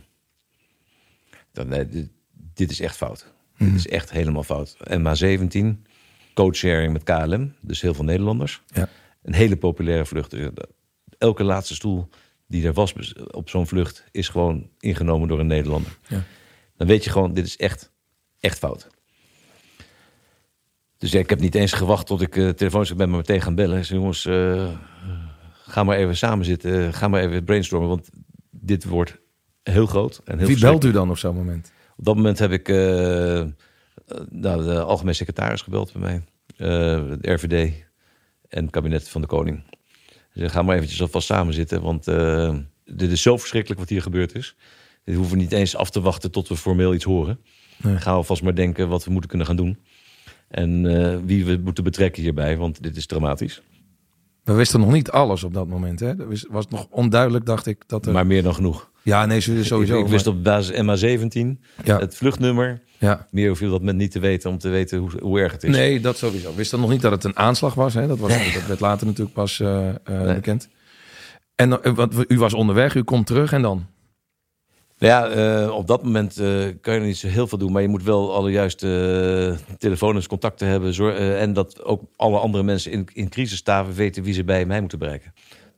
Dan, 1.52 1.68
nee, 1.68 1.88
dit, 1.88 2.10
dit 2.54 2.72
is 2.72 2.80
echt 2.80 2.96
fout. 2.96 3.34
Dit 3.58 3.76
is 3.76 3.88
echt 3.88 4.12
helemaal 4.12 4.44
fout. 4.44 4.78
MH17, 4.90 5.82
codesharing 6.34 6.94
met 6.94 7.04
KLM, 7.04 7.54
dus 7.62 7.82
heel 7.82 7.94
veel 7.94 8.04
Nederlanders. 8.04 8.62
Ja. 8.68 8.90
Een 9.22 9.34
hele 9.34 9.58
populaire 9.58 10.06
vlucht. 10.06 10.34
Eh, 10.34 10.48
Elke 11.18 11.44
laatste 11.44 11.76
stoel 11.76 12.10
die 12.48 12.66
er 12.66 12.74
was 12.74 13.14
op 13.32 13.50
zo'n 13.50 13.68
vlucht 13.68 14.04
is 14.12 14.30
gewoon 14.30 14.70
ingenomen 14.80 15.28
door 15.28 15.40
een 15.40 15.48
Nederlander. 15.48 15.98
Ja. 16.08 16.24
Dan 16.78 16.88
weet 16.88 17.04
je 17.04 17.10
gewoon, 17.10 17.34
dit 17.34 17.46
is 17.46 17.58
echt, 17.58 17.92
echt 18.40 18.58
fout. 18.58 18.88
Dus 20.98 21.12
ja, 21.12 21.20
ik 21.20 21.30
heb 21.30 21.40
niet 21.40 21.56
eens 21.56 21.74
gewacht 21.74 22.08
tot 22.08 22.22
ik 22.22 22.36
uh, 22.36 22.50
telefoons 22.50 22.96
ben 22.96 23.10
me 23.10 23.18
meteen 23.18 23.42
gaan 23.42 23.56
bellen. 23.56 23.82
Jongens, 23.82 24.26
eh, 24.26 24.68
ga 25.66 25.84
maar 25.84 25.98
even 25.98 26.18
samen 26.18 26.46
zitten. 26.46 26.94
Ga 26.94 27.08
maar 27.08 27.22
even 27.22 27.44
brainstormen, 27.44 27.90
want 27.90 28.10
dit 28.50 28.84
wordt 28.84 29.18
heel 29.64 29.86
groot. 29.86 30.22
En 30.26 30.38
heel 30.38 30.48
Wie 30.48 30.60
belt 30.60 30.84
u 30.84 30.92
dan 30.92 31.10
op 31.10 31.18
zo'n 31.18 31.36
moment? 31.36 31.72
Op 31.98 32.06
dat 32.06 32.16
moment 32.16 32.40
heb 32.40 32.52
ik 32.52 32.68
nou, 34.30 34.64
de 34.64 34.82
algemeen 34.82 35.16
secretaris 35.16 35.62
gebeld 35.62 35.94
bij 35.94 36.02
mij. 36.02 36.24
de 37.18 37.32
RVD 37.34 37.74
en 38.50 38.62
het 38.62 38.72
kabinet 38.72 39.10
van 39.10 39.22
de 39.22 39.28
koning. 39.28 39.64
Ze 40.36 40.42
zeggen, 40.42 40.60
ga 40.60 40.66
maar 40.66 40.76
eventjes 40.76 41.02
alvast 41.02 41.28
samen 41.28 41.54
zitten, 41.54 41.82
want 41.82 42.08
eh, 42.08 42.56
dit 42.86 43.12
is 43.12 43.22
zo 43.22 43.38
verschrikkelijk 43.38 43.80
wat 43.80 43.90
hier 43.90 44.02
gebeurd 44.02 44.36
is. 44.36 44.56
Dit 45.04 45.16
hoeven 45.16 45.34
we 45.38 45.42
niet 45.42 45.52
eens 45.52 45.76
af 45.76 45.90
te 45.90 46.02
wachten 46.02 46.32
tot 46.32 46.48
we 46.48 46.56
formeel 46.58 46.94
iets 46.94 47.04
horen. 47.04 47.40
Nee. 47.78 47.98
Ga 47.98 48.12
alvast 48.12 48.44
maar 48.44 48.56
denken 48.56 48.90
wat 48.90 49.04
we 49.06 49.12
moeten 49.12 49.30
kunnen 49.30 49.48
gaan 49.48 49.56
doen. 49.56 49.78
En 50.48 50.86
eh, 50.86 51.18
wie 51.26 51.46
we 51.46 51.60
moeten 51.64 51.84
betrekken 51.84 52.22
hierbij, 52.22 52.58
want 52.58 52.84
dit 52.84 52.98
is 52.98 53.06
dramatisch. 53.06 53.62
We 54.44 54.54
wisten 54.54 54.80
nog 54.80 54.92
niet 54.92 55.10
alles 55.12 55.44
op 55.44 55.54
dat 55.54 55.68
moment. 55.68 56.00
Hè? 56.00 56.08
Er 56.08 56.28
was- 56.30 56.46
was 56.50 56.68
nog 56.68 56.88
onduidelijk, 56.90 57.46
dacht 57.46 57.66
ik. 57.66 57.84
Dat 57.88 58.06
er... 58.06 58.14
Maar 58.14 58.28
meer 58.28 58.44
dan 58.44 58.54
genoeg. 58.56 58.92
Ja, 59.06 59.26
nee, 59.26 59.42
sowieso. 59.42 59.82
ik, 59.82 59.90
ik 59.90 60.08
wist 60.08 60.26
maar- 60.26 60.34
op 60.36 60.44
basis 60.44 60.76
MA17 60.82 61.60
Ja. 61.84 62.00
het 62.00 62.16
vluchtnummer. 62.16 62.82
ja. 62.98 63.28
Meer 63.32 63.48
hoef 63.50 63.60
je 63.60 63.70
dat 63.70 63.82
met 63.82 63.96
niet 63.96 64.12
te 64.12 64.20
weten 64.20 64.50
om 64.50 64.58
te 64.58 64.70
weten 64.70 64.98
hoe, 65.00 65.10
hoe 65.22 65.40
erg 65.40 65.52
het 65.52 65.64
is. 65.64 65.70
Nee, 65.76 66.00
dat 66.00 66.18
sowieso. 66.18 66.50
We 66.50 66.56
wisten 66.56 66.80
nog 66.80 66.90
niet 66.90 67.02
dat 67.02 67.12
het 67.12 67.24
een 67.24 67.38
aanslag 67.38 67.74
was. 67.74 67.94
Hè? 67.94 68.08
Dat, 68.08 68.20
was 68.20 68.54
dat 68.54 68.68
werd 68.68 68.80
later 68.80 69.06
natuurlijk 69.08 69.36
pas 69.36 69.60
eh, 69.60 69.90
Nee. 70.10 70.34
bekend. 70.34 70.70
En 71.56 71.84
eh, 71.84 71.94
wat, 71.96 72.14
u 72.28 72.38
was 72.38 72.54
onderweg, 72.54 72.96
u 72.96 73.04
komt 73.04 73.26
terug 73.28 73.52
en 73.54 73.62
dan? 73.62 73.86
Nou 75.00 75.12
ja, 75.38 75.70
op 75.70 75.88
dat 75.88 76.04
moment 76.04 76.34
kan 76.82 76.94
je 76.94 77.00
er 77.00 77.06
niet 77.06 77.18
zo 77.18 77.28
heel 77.28 77.48
veel 77.48 77.58
doen. 77.58 77.72
Maar 77.72 77.82
je 77.82 77.88
moet 77.88 78.04
wel 78.04 78.34
alle 78.36 78.52
juiste 78.52 78.88
uh, 79.70 79.78
telefoons, 79.78 80.28
contacten 80.28 80.68
hebben. 80.68 80.94
Zor- 80.94 81.16
eh, 81.16 81.42
en 81.42 81.54
dat 81.54 81.84
ook 81.84 82.02
alle 82.16 82.38
andere 82.40 82.64
mensen 82.64 82.92
in, 82.92 83.08
in 83.14 83.30
crisistaven 83.30 83.94
weten 83.94 84.24
wie 84.24 84.34
ze 84.34 84.44
bij 84.44 84.66
mij 84.66 84.80
moeten 84.80 85.00
bereiken. 85.00 85.34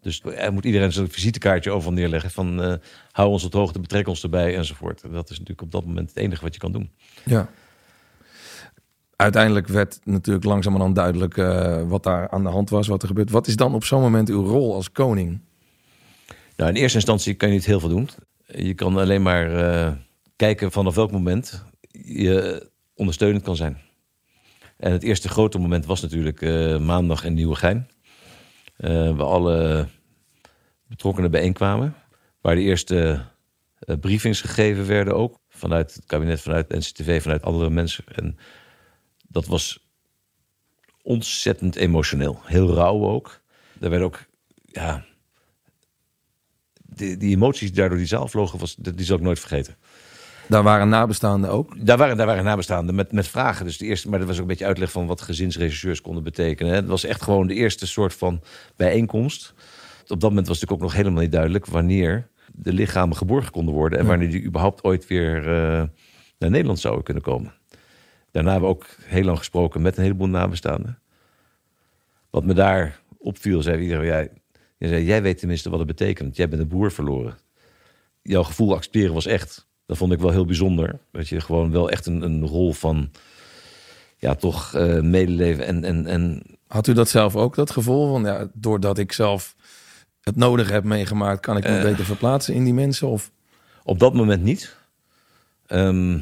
Dus 0.08 0.22
er 0.36 0.54
moet 0.54 0.66
iedereen 0.66 0.92
zijn 0.92 1.10
visitekaartje 1.10 1.72
overal 1.72 1.94
neerleggen. 1.94 2.32
Van 2.32 2.62
eh, 2.62 2.74
hou 3.12 3.30
ons 3.30 3.44
op 3.44 3.52
de 3.52 3.58
hoogte, 3.58 3.80
betrek 3.80 4.08
ons 4.08 4.24
erbij 4.24 4.56
enzovoort. 4.56 5.04
En 5.04 5.12
dat 5.12 5.30
is 5.30 5.40
natuurlijk 5.40 5.62
op 5.62 5.72
dat 5.72 5.86
moment 5.86 6.10
het 6.10 6.18
enige 6.18 6.42
wat 6.42 6.54
je 6.54 6.60
kan 6.60 6.72
doen. 6.72 6.92
Ja. 7.26 7.50
Uiteindelijk 9.16 9.68
werd 9.68 10.00
natuurlijk 10.04 10.46
langzamerhand 10.46 10.96
duidelijk 10.96 11.38
eh, 11.38 11.82
wat 11.88 12.04
daar 12.04 12.30
aan 12.30 12.44
de 12.44 12.50
hand 12.50 12.70
was, 12.70 12.88
wat 12.88 13.02
er 13.02 13.08
gebeurt. 13.08 13.30
Wat 13.30 13.48
is 13.48 13.56
dan 13.56 13.74
op 13.74 13.84
zo'n 13.84 14.02
moment 14.02 14.30
uw 14.30 14.46
rol 14.46 14.74
als 14.74 14.92
koning? 14.92 15.40
Nou, 16.56 16.70
in 16.70 16.76
eerste 16.76 16.98
instantie 16.98 17.34
kan 17.34 17.50
je 17.50 17.56
niet 17.56 17.66
heel 17.66 17.80
veel 17.80 17.90
doen. 17.90 18.10
Je 18.46 18.74
kan 18.74 18.98
alleen 18.98 19.22
maar 19.22 19.56
eh, 19.56 19.92
kijken 20.36 20.72
vanaf 20.72 20.96
welk 20.96 21.12
moment 21.12 21.64
je 21.92 22.70
ondersteunend 22.96 23.44
kan 23.44 23.56
zijn. 23.56 23.78
En 24.78 24.92
het 24.92 25.04
eerste 25.04 25.30
grote 25.30 25.58
moment 25.58 25.86
was 25.86 26.02
natuurlijk 26.02 26.42
eh, 26.42 26.80
maandag 26.80 27.24
in 27.24 27.34
Nieuwegein. 27.34 27.88
Eh 28.78 29.18
waar 29.18 29.28
alle 29.28 29.88
betrokkenen 30.88 31.32
bijeenkwamen. 31.32 31.96
Waar 32.42 32.56
de 32.56 32.62
eerste 32.62 33.26
eh, 33.80 33.96
briefings 34.00 34.42
gegeven 34.42 34.88
werden 34.88 35.16
ook. 35.16 35.40
Vanuit 35.50 35.94
het 35.94 36.06
kabinet, 36.06 36.42
vanuit 36.42 36.70
NCTV, 36.70 37.22
vanuit 37.22 37.44
andere 37.44 37.70
mensen. 37.70 38.04
En 38.16 38.38
dat 39.28 39.46
was 39.46 39.88
ontzettend 41.02 41.76
emotioneel. 41.76 42.40
Heel 42.44 42.74
rauw 42.74 43.04
ook. 43.08 43.42
Er 43.80 43.90
werd 43.90 44.04
ook, 44.04 44.26
ja... 44.66 45.06
Die, 46.90 47.18
die 47.18 47.36
emoties 47.36 47.68
die 47.68 47.78
daardoor 47.80 47.98
die 47.98 48.08
zaal 48.08 48.28
vlogen, 48.28 48.60
was, 48.60 48.76
die 48.76 49.06
zal 49.06 49.18
ik 49.18 49.24
nooit 49.24 49.40
vergeten. 49.40 49.76
Daar 50.48 50.64
waren 50.64 50.90
nabestaanden 50.90 51.50
ook. 51.50 51.86
Daar 51.86 51.98
waren, 51.98 52.18
daar 52.18 52.26
waren 52.26 52.44
nabestaanden 52.44 52.96
met, 52.96 53.12
met 53.12 53.28
vragen. 53.28 53.66
Dus 53.66 53.78
de 53.78 53.86
eerste, 53.86 54.10
maar 54.10 54.20
dat 54.20 54.28
was 54.28 54.36
ook 54.36 54.42
een 54.42 54.48
beetje 54.48 54.66
uitleg 54.66 54.92
van 54.92 55.08
wat 55.08 55.22
gezinsregisseurs 55.22 56.02
konden 56.02 56.24
betekenen. 56.24 56.74
Het 56.74 56.88
was 56.88 57.04
echt 57.04 57.22
gewoon 57.22 57.48
de 57.48 57.54
eerste 57.54 57.88
soort 57.88 58.14
van 58.14 58.42
bijeenkomst. 58.76 59.54
Op 60.02 60.20
dat 60.20 60.30
moment 60.30 60.48
was 60.48 60.60
natuurlijk 60.60 60.72
ook 60.82 60.90
nog 60.90 60.98
helemaal 60.98 61.22
niet 61.22 61.32
duidelijk 61.32 61.66
wanneer 61.66 62.28
de 62.54 62.74
lichamen 62.74 63.18
geborgen 63.18 63.52
konden 63.52 63.74
worden. 63.74 64.00
En 64.00 64.06
wanneer 64.06 64.30
die 64.30 64.44
überhaupt 64.44 64.84
ooit 64.84 65.08
weer 65.08 65.38
eh, 65.38 65.84
naar 66.38 66.50
Nederland 66.50 66.80
zouden 66.80 67.04
kunnen 67.04 67.24
komen. 67.24 67.54
Daarna 68.32 68.52
hebben 68.52 68.70
we 68.70 68.76
ook 68.76 68.86
heel 69.04 69.24
lang 69.24 69.38
gesproken 69.38 69.82
met 69.82 69.98
een 69.98 70.04
heleboel 70.04 70.28
nabestaanden. 70.28 71.00
Wat 72.30 72.46
me 72.46 72.54
daar 72.54 73.00
opviel, 73.18 73.62
zei 73.62 73.82
iedereen, 73.82 74.06
jij, 74.06 74.32
jij, 74.78 74.90
zei, 74.90 75.04
jij 75.04 75.22
weet 75.22 75.38
tenminste 75.38 75.70
wat 75.70 75.80
het 75.80 75.88
betekent. 75.88 76.36
Jij 76.36 76.50
bent 76.50 76.62
een 76.62 76.68
boer 76.68 76.92
verloren. 76.92 77.38
Jouw 78.22 78.44
gevoel 78.44 78.74
accepteren 78.76 79.14
was 79.14 79.26
echt. 79.26 79.67
Dat 79.88 79.98
vond 79.98 80.12
ik 80.14 80.20
wel 80.20 80.32
heel 80.32 80.46
bijzonder. 80.46 81.00
Dat 81.12 81.28
je 81.28 81.42
gewoon 81.42 81.72
wel 81.72 81.90
echt 81.90 82.06
een, 82.06 82.22
een 82.22 82.46
rol 82.48 82.74
van, 82.74 83.12
ja, 84.18 84.36
toch 84.36 84.74
eh, 84.74 85.00
medeleven 85.02 85.66
en, 85.66 85.84
en, 85.84 86.06
en 86.08 86.44
Had 86.68 86.88
u 86.88 86.94
dat 86.94 87.10
zelf 87.10 87.36
ook, 87.36 87.56
dat 87.56 87.72
gevoel 87.72 88.08
van, 88.12 88.24
ja, 88.24 88.48
doordat 88.54 88.98
ik 88.98 89.12
zelf 89.12 89.56
het 90.22 90.36
nodig 90.36 90.70
heb 90.70 90.84
meegemaakt, 90.84 91.40
kan 91.42 91.58
ik 91.58 91.64
me 91.64 91.78
Eh. 91.78 91.82
beter 91.84 92.06
verplaatsen 92.06 92.54
in 92.54 92.64
die 92.64 92.74
mensen? 92.74 93.08
Of 93.08 93.32
Op 93.84 94.00
dat 94.00 94.14
moment 94.14 94.44
niet. 94.44 94.76
Ehm, 95.66 96.20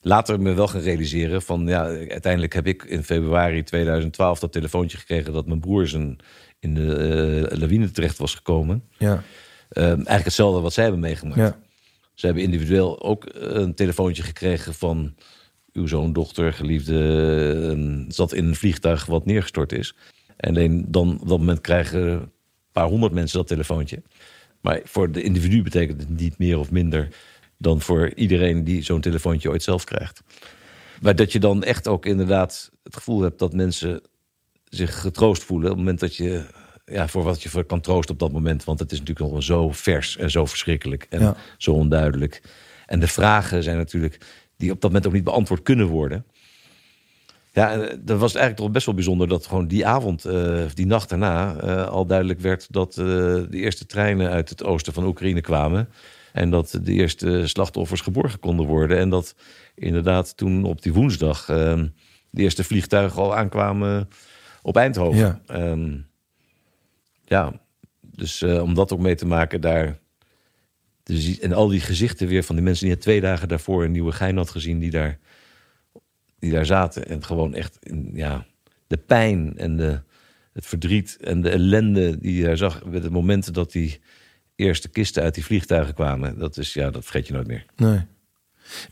later 0.00 0.40
me 0.40 0.52
wel 0.54 0.68
gaan 0.68 0.80
realiseren 0.80 1.42
van 1.42 1.66
ja, 1.66 1.82
uiteindelijk 1.84 2.52
heb 2.52 2.66
ik 2.66 2.82
in 2.82 3.04
februari 3.04 3.62
2012 3.62 4.38
dat 4.38 4.52
telefoontje 4.52 4.98
gekregen 4.98 5.32
dat 5.32 5.46
mijn 5.46 5.60
broer 5.60 5.86
zijn 5.86 6.18
in 6.58 6.74
de 6.74 6.96
eh, 7.50 7.58
lawine 7.58 7.90
terecht 7.90 8.18
was 8.18 8.34
gekomen. 8.34 8.84
ja, 8.98 9.22
Ehm, 9.68 9.84
eigenlijk 9.86 10.24
hetzelfde 10.24 10.60
wat 10.60 10.72
zij 10.72 10.82
hebben 10.82 11.00
meegemaakt. 11.02 11.40
ja, 11.40 11.56
Ze 12.14 12.26
hebben 12.26 12.44
individueel 12.44 13.02
ook 13.02 13.24
een 13.32 13.74
telefoontje 13.74 14.22
gekregen 14.22 14.74
van 14.74 15.14
uw 15.72 15.86
zoon, 15.86 16.12
dochter, 16.12 16.52
geliefde, 16.52 16.98
ehm, 17.70 18.10
zat 18.10 18.32
in 18.32 18.44
een 18.44 18.54
vliegtuig 18.54 19.06
wat 19.06 19.26
neergestort 19.26 19.72
is. 19.72 19.94
En 20.36 20.48
alleen 20.48 20.84
dan 20.88 21.18
op 21.20 21.28
dat 21.28 21.38
moment 21.38 21.60
krijgen 21.60 22.32
paar 22.72 22.88
honderd 22.88 23.12
mensen 23.12 23.38
dat 23.38 23.46
telefoontje. 23.46 24.02
Maar 24.60 24.80
voor 24.84 25.12
de 25.12 25.22
individu 25.22 25.62
betekent 25.62 26.00
het 26.00 26.18
niet 26.18 26.38
meer 26.38 26.58
of 26.58 26.70
minder 26.70 27.08
dan 27.58 27.80
voor 27.80 28.14
iedereen 28.14 28.64
die 28.64 28.82
zo'n 28.82 29.00
telefoontje 29.00 29.50
ooit 29.50 29.62
zelf 29.62 29.84
krijgt. 29.84 30.22
Maar 31.00 31.16
dat 31.16 31.32
je 31.32 31.40
dan 31.40 31.62
echt 31.62 31.88
ook 31.88 32.06
inderdaad 32.06 32.70
het 32.82 32.94
gevoel 32.94 33.20
hebt 33.20 33.38
dat 33.38 33.52
mensen 33.52 34.02
zich 34.68 35.00
getroost 35.00 35.44
voelen. 35.44 35.70
Op 35.70 35.76
het 35.76 35.84
moment 35.84 36.00
dat 36.00 36.16
je, 36.16 36.44
ja, 36.84 37.08
voor 37.08 37.22
wat 37.22 37.42
je 37.42 37.48
voor 37.48 37.64
kan 37.64 37.80
troosten 37.80 38.14
op 38.14 38.20
dat 38.20 38.32
moment. 38.32 38.64
Want 38.64 38.78
het 38.78 38.92
is 38.92 38.98
natuurlijk 38.98 39.32
nog 39.32 39.42
zo 39.42 39.70
vers 39.72 40.16
en 40.16 40.30
zo 40.30 40.46
verschrikkelijk 40.46 41.06
en 41.10 41.20
Ja. 41.20 41.36
zo 41.58 41.72
onduidelijk. 41.72 42.42
En 42.86 43.00
de 43.00 43.08
vragen 43.08 43.62
zijn 43.62 43.76
natuurlijk, 43.76 44.18
die 44.56 44.70
op 44.70 44.80
dat 44.80 44.90
moment 44.90 45.06
ook 45.06 45.12
niet 45.14 45.24
beantwoord 45.24 45.62
kunnen 45.62 45.86
worden. 45.86 46.24
Ja, 47.52 47.72
en 47.72 47.80
dat 48.04 48.18
was 48.18 48.30
eigenlijk 48.34 48.56
toch 48.56 48.70
best 48.70 48.86
wel 48.86 48.94
bijzonder 48.94 49.28
dat 49.28 49.46
gewoon 49.46 49.66
die 49.66 49.86
avond, 49.86 50.24
eh, 50.24 50.62
die 50.74 50.86
nacht 50.86 51.08
daarna, 51.08 51.56
eh, 51.56 51.86
al 51.86 52.06
duidelijk 52.06 52.40
werd 52.40 52.66
dat 52.72 52.90
eh, 52.98 53.04
de 53.04 53.46
eerste 53.50 53.86
treinen 53.86 54.30
uit 54.30 54.48
het 54.48 54.64
oosten 54.64 54.92
van 54.92 55.04
Oekraïne 55.06 55.40
kwamen. 55.40 55.88
En 56.32 56.50
dat 56.50 56.78
de 56.82 56.92
eerste 56.92 57.42
slachtoffers 57.46 58.00
geborgen 58.00 58.40
konden 58.40 58.66
worden. 58.66 58.98
En 58.98 59.08
dat 59.08 59.34
inderdaad 59.74 60.36
toen 60.36 60.64
op 60.64 60.82
die 60.82 60.92
woensdag 60.92 61.48
eh, 61.48 61.82
de 62.30 62.42
eerste 62.42 62.64
vliegtuigen 62.64 63.22
al 63.22 63.36
aankwamen 63.36 64.08
op 64.62 64.76
Eindhoven. 64.76 65.18
Ja. 65.18 65.40
Ehm, 65.46 65.96
ja, 67.24 67.60
dus 68.00 68.42
eh, 68.42 68.62
om 68.62 68.74
dat 68.74 68.92
ook 68.92 69.00
mee 69.00 69.14
te 69.14 69.26
maken 69.26 69.60
daar. 69.60 69.98
zien- 71.04 71.40
en 71.40 71.52
al 71.52 71.68
die 71.68 71.80
gezichten 71.80 72.28
weer 72.28 72.42
van 72.42 72.54
die 72.54 72.64
mensen 72.64 72.86
die 72.86 72.96
twee 72.98 73.20
dagen 73.20 73.48
daarvoor 73.48 73.84
een 73.84 73.90
nieuwe 73.92 74.12
gein 74.12 74.36
had 74.36 74.50
gezien, 74.50 74.78
die 74.78 74.90
daar, 74.90 75.18
die 76.38 76.50
daar 76.52 76.66
zaten. 76.66 77.06
En 77.06 77.24
gewoon 77.24 77.54
echt, 77.54 77.78
ja, 78.12 78.46
de 78.86 78.96
pijn 78.96 79.56
en 79.58 79.76
de, 79.76 80.00
het 80.52 80.66
verdriet 80.66 81.16
en 81.20 81.40
de 81.40 81.50
ellende 81.50 82.18
die 82.18 82.34
je 82.36 82.44
daar 82.44 82.56
zag. 82.56 82.84
Met 82.84 83.02
het 83.02 83.12
moment 83.12 83.54
dat 83.54 83.72
die 83.72 84.00
eerste 84.56 84.88
kisten 84.88 85.22
uit 85.22 85.34
die 85.34 85.44
vliegtuigen 85.44 85.94
kwamen. 85.94 86.38
Dat 86.38 86.56
is, 86.56 86.72
ja, 86.72 86.90
dat 86.90 87.02
vergeet 87.02 87.26
je 87.26 87.32
nooit 87.32 87.46
meer. 87.46 87.66
Nee. 87.76 88.00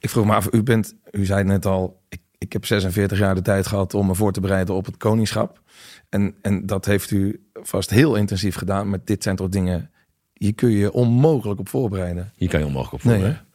Ik 0.01 0.11
vroeg 0.11 0.27
me 0.27 0.33
af, 0.35 0.53
u 0.53 0.63
bent, 0.63 0.95
u 1.11 1.25
zei 1.25 1.45
net 1.45 1.67
al, 1.67 2.03
ik, 2.09 2.21
ik 2.39 2.53
heb 2.53 2.67
46 2.67 3.19
jaar 3.19 3.35
de 3.35 3.43
tijd 3.43 3.67
gehad 3.67 3.95
om 3.95 4.07
me 4.07 4.15
voor 4.15 4.33
te 4.33 4.41
bereiden 4.41 4.75
op 4.75 4.87
het 4.87 4.97
koningschap. 4.97 5.63
En, 6.09 6.35
en 6.43 6.67
dat 6.67 6.85
heeft 6.85 7.11
u 7.11 7.47
vast 7.63 7.91
heel 7.91 8.15
intensief 8.17 8.55
gedaan. 8.55 8.89
Maar 8.89 8.99
dit 9.05 9.23
zijn 9.23 9.37
toch 9.37 9.49
dingen, 9.49 9.91
hier 10.33 10.55
kun 10.55 10.71
je 10.71 10.93
onmogelijk 10.93 11.61
op 11.61 11.69
voorbereiden. 11.69 12.33
Hier 12.37 12.49
kan 12.49 12.61
je 12.61 12.67
onmogelijk 12.67 12.95
op 12.95 13.03
Nee, 13.11 13.13
voorbereiden. 13.19 13.49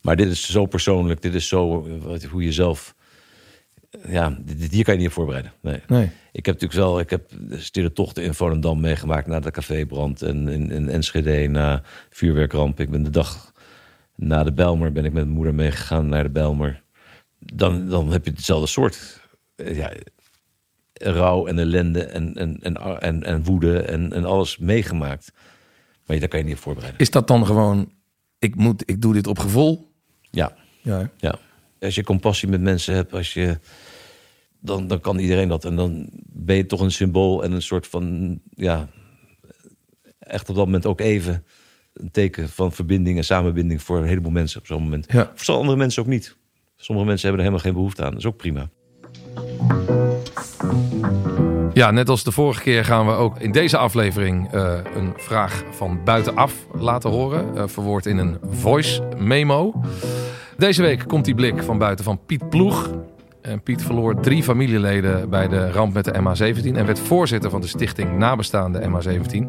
maar 0.00 0.16
dit 0.16 0.28
is 0.28 0.50
zo 0.50 0.66
persoonlijk. 0.66 1.22
Dit 1.22 1.34
is 1.34 1.48
zo 1.48 1.84
eh, 1.86 2.02
wat- 2.02 2.22
hoe 2.22 2.42
je 2.44 2.52
zelf... 2.52 2.94
Ja, 4.08 4.38
dit, 4.40 4.72
hier 4.72 4.84
kan 4.84 4.94
je 4.94 4.98
niet 5.00 5.08
op 5.08 5.14
voorbereiden. 5.14 5.52
Nee. 5.60 5.80
Nee. 5.86 6.10
Ik 6.32 6.46
heb 6.46 6.54
natuurlijk 6.60 6.80
wel, 6.80 6.98
ik 7.00 7.10
heb 7.10 7.30
de 7.40 7.60
stille 7.60 7.92
tochten 7.92 8.22
in 8.24 8.34
Volendam 8.34 8.80
meegemaakt 8.80 9.26
na 9.26 9.40
de 9.40 9.50
cafébrand 9.50 10.22
en 10.22 10.48
in, 10.48 10.70
in 10.70 10.88
Enschede 10.88 11.48
na 11.48 11.82
vuurwerkramp. 12.10 12.80
Ik 12.80 12.90
ben 12.90 13.02
de 13.02 13.10
dag 13.10 13.52
na 14.14 14.44
de 14.44 14.52
Belmer 14.52 14.92
ben 14.92 15.04
ik 15.04 15.12
met 15.12 15.22
mijn 15.24 15.34
moeder 15.34 15.54
meegegaan 15.54 16.08
naar 16.08 16.22
de 16.22 16.30
Belmer. 16.30 16.82
Dan, 17.38 17.88
dan 17.88 18.12
heb 18.12 18.24
je 18.24 18.30
hetzelfde 18.30 18.66
soort 18.66 19.20
eh, 19.56 19.76
ja, 19.76 19.92
rouw 20.98 21.46
en 21.46 21.58
ellende 21.58 22.04
en, 22.04 22.34
en, 22.34 22.58
en, 22.62 23.00
en, 23.00 23.22
en 23.22 23.44
woede 23.44 23.80
en, 23.80 24.12
en 24.12 24.24
alles 24.24 24.58
meegemaakt. 24.58 25.32
Maar 26.06 26.18
daar 26.18 26.28
kan 26.28 26.38
je 26.38 26.44
niet 26.44 26.58
voorbereiden. 26.58 27.00
Is 27.00 27.10
dat 27.10 27.28
dan 27.28 27.46
gewoon, 27.46 27.92
ik, 28.38 28.54
moet, 28.54 28.82
ik 28.90 29.02
doe 29.02 29.12
dit 29.12 29.26
op 29.26 29.38
gevoel? 29.38 29.90
Ja, 30.30 30.56
Ja. 30.82 31.10
ja. 31.16 31.38
Als 31.80 31.94
je 31.94 32.04
compassie 32.04 32.48
met 32.48 32.60
mensen 32.60 32.94
hebt, 32.94 33.12
als 33.12 33.34
je, 33.34 33.58
dan, 34.60 34.86
dan 34.86 35.00
kan 35.00 35.18
iedereen 35.18 35.48
dat. 35.48 35.64
En 35.64 35.76
dan 35.76 36.08
ben 36.22 36.56
je 36.56 36.66
toch 36.66 36.80
een 36.80 36.90
symbool 36.90 37.44
en 37.44 37.52
een 37.52 37.62
soort 37.62 37.86
van, 37.86 38.38
ja, 38.50 38.88
echt 40.18 40.48
op 40.48 40.56
dat 40.56 40.64
moment 40.64 40.86
ook 40.86 41.00
even 41.00 41.44
een 41.92 42.10
teken 42.10 42.48
van 42.48 42.72
verbinding 42.72 43.16
en 43.16 43.24
samenbinding 43.24 43.82
voor 43.82 43.98
een 43.98 44.06
heleboel 44.06 44.32
mensen 44.32 44.60
op 44.60 44.66
zo'n 44.66 44.82
moment. 44.82 45.12
Ja. 45.12 45.32
Voor 45.34 45.54
andere 45.54 45.76
mensen 45.76 46.02
ook 46.02 46.08
niet. 46.08 46.36
Sommige 46.76 47.06
mensen 47.08 47.28
hebben 47.28 47.46
er 47.46 47.52
helemaal 47.52 47.72
geen 47.72 47.82
behoefte 47.82 48.04
aan. 48.04 48.10
Dat 48.10 48.18
is 48.18 48.26
ook 48.26 48.36
prima. 48.36 48.70
Ja, 51.72 51.90
net 51.90 52.08
als 52.08 52.24
de 52.24 52.32
vorige 52.32 52.62
keer 52.62 52.84
gaan 52.84 53.06
we 53.06 53.12
ook 53.12 53.38
in 53.38 53.52
deze 53.52 53.76
aflevering 53.76 54.52
eh, 54.52 54.74
een 54.94 55.12
vraag 55.16 55.62
van 55.70 56.00
buitenaf 56.04 56.66
laten 56.72 57.10
horen. 57.10 57.56
eh, 57.56 57.62
verwoord 57.66 58.06
in 58.06 58.18
een 58.18 58.38
voice 58.50 59.02
memo. 59.16 59.80
Deze 60.56 60.82
week 60.82 61.04
komt 61.06 61.24
die 61.24 61.34
blik 61.34 61.62
van 61.62 61.78
buiten 61.78 62.04
van 62.04 62.20
Piet 62.26 62.48
Ploeg. 62.48 62.90
En 63.40 63.62
Piet 63.62 63.82
verloor 63.82 64.20
drie 64.20 64.42
familieleden 64.42 65.30
bij 65.30 65.48
de 65.48 65.70
ramp 65.70 65.94
met 65.94 66.04
de 66.04 66.12
MH17 66.12 66.76
en 66.76 66.86
werd 66.86 66.98
voorzitter 66.98 67.50
van 67.50 67.60
de 67.60 67.66
stichting 67.66 68.18
Nabestaande 68.18 68.80
MH17. 68.80 69.46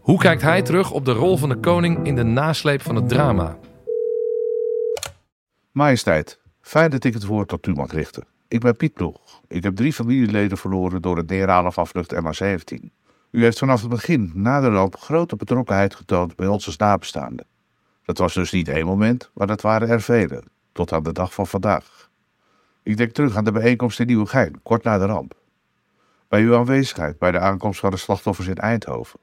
Hoe 0.00 0.18
kijkt 0.18 0.42
hij 0.42 0.62
terug 0.62 0.90
op 0.90 1.04
de 1.04 1.12
rol 1.12 1.36
van 1.36 1.48
de 1.48 1.56
koning 1.56 2.06
in 2.06 2.14
de 2.14 2.24
nasleep 2.24 2.82
van 2.82 2.94
het 2.94 3.08
drama? 3.08 3.56
Majesteit, 5.70 6.40
fijn 6.60 6.90
dat 6.90 7.04
ik 7.04 7.14
het 7.14 7.24
woord 7.24 7.48
tot 7.48 7.66
u 7.66 7.72
mag 7.72 7.92
richten. 7.92 8.33
Ik 8.54 8.60
ben 8.60 8.76
Piet 8.76 8.94
Ploeg. 8.94 9.40
Ik 9.48 9.62
heb 9.62 9.76
drie 9.76 9.92
familieleden 9.92 10.58
verloren 10.58 11.02
door 11.02 11.16
het 11.16 11.28
neerhalen 11.28 11.72
van 11.72 11.86
vlucht 11.86 12.14
MH17. 12.14 12.84
U 13.30 13.42
heeft 13.42 13.58
vanaf 13.58 13.80
het 13.80 13.90
begin 13.90 14.30
na 14.34 14.60
de 14.60 14.68
ramp 14.68 14.96
grote 14.96 15.36
betrokkenheid 15.36 15.94
getoond 15.94 16.36
bij 16.36 16.46
als 16.46 16.76
nabestaanden. 16.76 17.46
Dat 18.04 18.18
was 18.18 18.34
dus 18.34 18.52
niet 18.52 18.68
één 18.68 18.86
moment, 18.86 19.30
maar 19.34 19.46
dat 19.46 19.60
waren 19.60 19.88
er 19.88 20.00
vele, 20.00 20.42
tot 20.72 20.92
aan 20.92 21.02
de 21.02 21.12
dag 21.12 21.34
van 21.34 21.46
vandaag. 21.46 22.10
Ik 22.82 22.96
denk 22.96 23.12
terug 23.12 23.36
aan 23.36 23.44
de 23.44 23.52
bijeenkomst 23.52 24.00
in 24.00 24.06
Nieuwegein, 24.06 24.60
kort 24.62 24.82
na 24.82 24.98
de 24.98 25.06
ramp. 25.06 25.34
Bij 26.28 26.42
uw 26.42 26.56
aanwezigheid 26.56 27.18
bij 27.18 27.30
de 27.30 27.38
aankomst 27.38 27.80
van 27.80 27.90
de 27.90 27.96
slachtoffers 27.96 28.48
in 28.48 28.56
Eindhoven. 28.56 29.20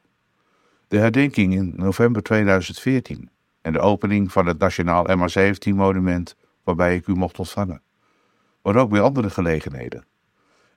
De 0.88 0.98
herdenking 0.98 1.54
in 1.54 1.74
november 1.76 2.24
2014 2.24 3.30
en 3.62 3.74
de 3.74 3.80
opening 3.80 4.32
van 4.32 4.46
het 4.46 4.60
Nationaal 4.60 5.08
MH17-monument 5.08 6.36
waarbij 6.64 6.96
ik 6.96 7.08
u 7.08 7.14
mocht 7.14 7.40
ontvangen. 7.40 7.82
Maar 8.62 8.75
ook 8.75 8.89
bij 8.89 9.01
andere 9.01 9.30
gelegenheden. 9.30 10.06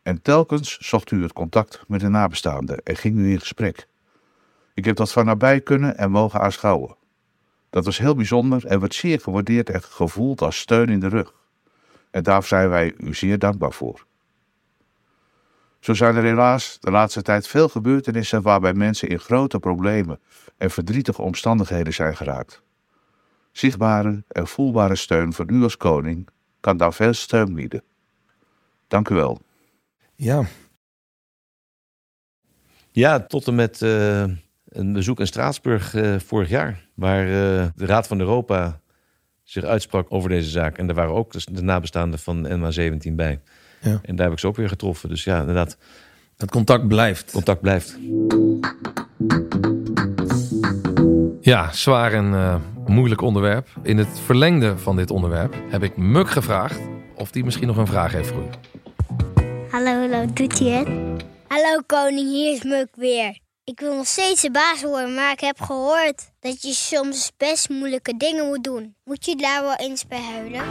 En 0.02 0.22
telkens 0.22 0.78
zocht 0.78 1.10
u 1.10 1.22
het 1.22 1.32
contact 1.32 1.84
met 1.88 2.00
de 2.00 2.08
nabestaanden 2.08 2.82
en 2.82 2.96
ging 2.96 3.16
u 3.16 3.30
in 3.30 3.40
gesprek. 3.40 3.88
Ik 4.74 4.84
heb 4.84 4.96
dat 4.96 5.12
van 5.12 5.24
nabij 5.24 5.60
kunnen 5.60 5.96
en 5.96 6.10
mogen 6.10 6.40
aanschouwen. 6.40 6.96
Dat 7.70 7.84
was 7.84 7.98
heel 7.98 8.14
bijzonder 8.14 8.66
en 8.66 8.80
werd 8.80 8.94
zeer 8.94 9.20
gewaardeerd 9.20 9.70
en 9.70 9.82
gevoeld 9.82 10.42
als 10.42 10.58
steun 10.58 10.88
in 10.88 11.00
de 11.00 11.08
rug. 11.08 11.32
En 12.10 12.22
daar 12.22 12.42
zijn 12.42 12.68
wij 12.68 12.94
u 12.96 13.14
zeer 13.14 13.38
dankbaar 13.38 13.72
voor. 13.72 14.06
Zo 15.80 15.94
zijn 15.94 16.16
er 16.16 16.22
helaas 16.22 16.76
de 16.80 16.90
laatste 16.90 17.22
tijd 17.22 17.46
veel 17.46 17.68
gebeurtenissen 17.68 18.42
waarbij 18.42 18.74
mensen 18.74 19.08
in 19.08 19.18
grote 19.18 19.58
problemen 19.58 20.20
en 20.56 20.70
verdrietige 20.70 21.22
omstandigheden 21.22 21.94
zijn 21.94 22.16
geraakt. 22.16 22.62
Zichtbare 23.52 24.24
en 24.28 24.46
voelbare 24.46 24.96
steun 24.96 25.32
van 25.32 25.48
u 25.50 25.62
als 25.62 25.76
koning 25.76 26.28
kan 26.64 26.76
daar 26.76 26.94
veel 26.94 27.12
steun 27.12 27.54
bieden. 27.54 27.82
Dank 28.88 29.08
u 29.08 29.14
wel. 29.14 29.40
Ja, 30.14 30.44
Ja, 32.90 33.20
tot 33.20 33.46
en 33.46 33.54
met 33.54 33.82
eh, 33.82 34.22
een 34.68 34.92
bezoek 34.92 35.20
in 35.20 35.26
Straatsburg 35.26 35.94
eh, 35.94 36.18
vorig 36.18 36.48
jaar. 36.48 36.88
Waar 36.94 37.26
eh, 37.26 37.66
de 37.76 37.86
Raad 37.86 38.06
van 38.06 38.20
Europa 38.20 38.80
zich 39.42 39.64
uitsprak 39.64 40.06
over 40.08 40.28
deze 40.28 40.50
zaak. 40.50 40.78
En 40.78 40.86
daar 40.86 40.96
waren 40.96 41.14
ook 41.14 41.32
de 41.54 41.62
nabestaanden 41.62 42.18
van 42.18 42.46
NMA17 42.48 43.12
bij. 43.12 43.40
Ja. 43.80 43.98
En 44.02 44.16
daar 44.16 44.24
heb 44.24 44.34
ik 44.34 44.40
ze 44.40 44.46
ook 44.46 44.56
weer 44.56 44.68
getroffen. 44.68 45.08
Dus 45.08 45.24
ja, 45.24 45.40
inderdaad, 45.40 45.76
het 46.36 46.50
contact 46.50 46.88
blijft. 46.88 47.32
contact 47.32 47.60
blijft. 47.60 47.98
Ja, 51.40 51.72
zwaar 51.72 52.12
en 52.12 52.34
eh, 52.34 52.56
moeilijk 52.86 53.20
onderwerp. 53.20 53.68
In 53.82 53.98
het 53.98 54.20
verlengde 54.24 54.78
van 54.78 54.96
dit 54.96 55.10
onderwerp 55.10 55.54
heb 55.70 55.82
ik 55.82 55.96
Muk 55.96 56.30
gevraagd 56.30 56.80
of 57.14 57.30
die 57.30 57.44
misschien 57.44 57.66
nog 57.66 57.76
een 57.76 57.86
vraag 57.86 58.12
heeft 58.12 58.28
voor 58.28 58.42
u. 58.42 58.48
Hallo, 59.70 59.90
hallo, 59.90 60.24
doet 60.32 60.58
hij 60.58 60.68
het? 60.68 60.88
Hallo 61.46 61.80
koning, 61.86 62.28
hier 62.30 62.52
is 62.52 62.62
Muk 62.62 62.88
weer. 62.94 63.38
Ik 63.64 63.80
wil 63.80 63.96
nog 63.96 64.06
steeds 64.06 64.42
de 64.42 64.50
baas 64.50 64.82
worden, 64.82 65.14
maar 65.14 65.32
ik 65.32 65.40
heb 65.40 65.60
gehoord 65.60 66.30
dat 66.40 66.62
je 66.62 66.72
soms 66.72 67.32
best 67.36 67.68
moeilijke 67.68 68.16
dingen 68.16 68.46
moet 68.46 68.64
doen. 68.64 68.94
Moet 69.04 69.24
je 69.24 69.36
daar 69.36 69.62
wel 69.62 69.76
eens 69.76 70.06
bij 70.06 70.20
huilen? 70.32 70.62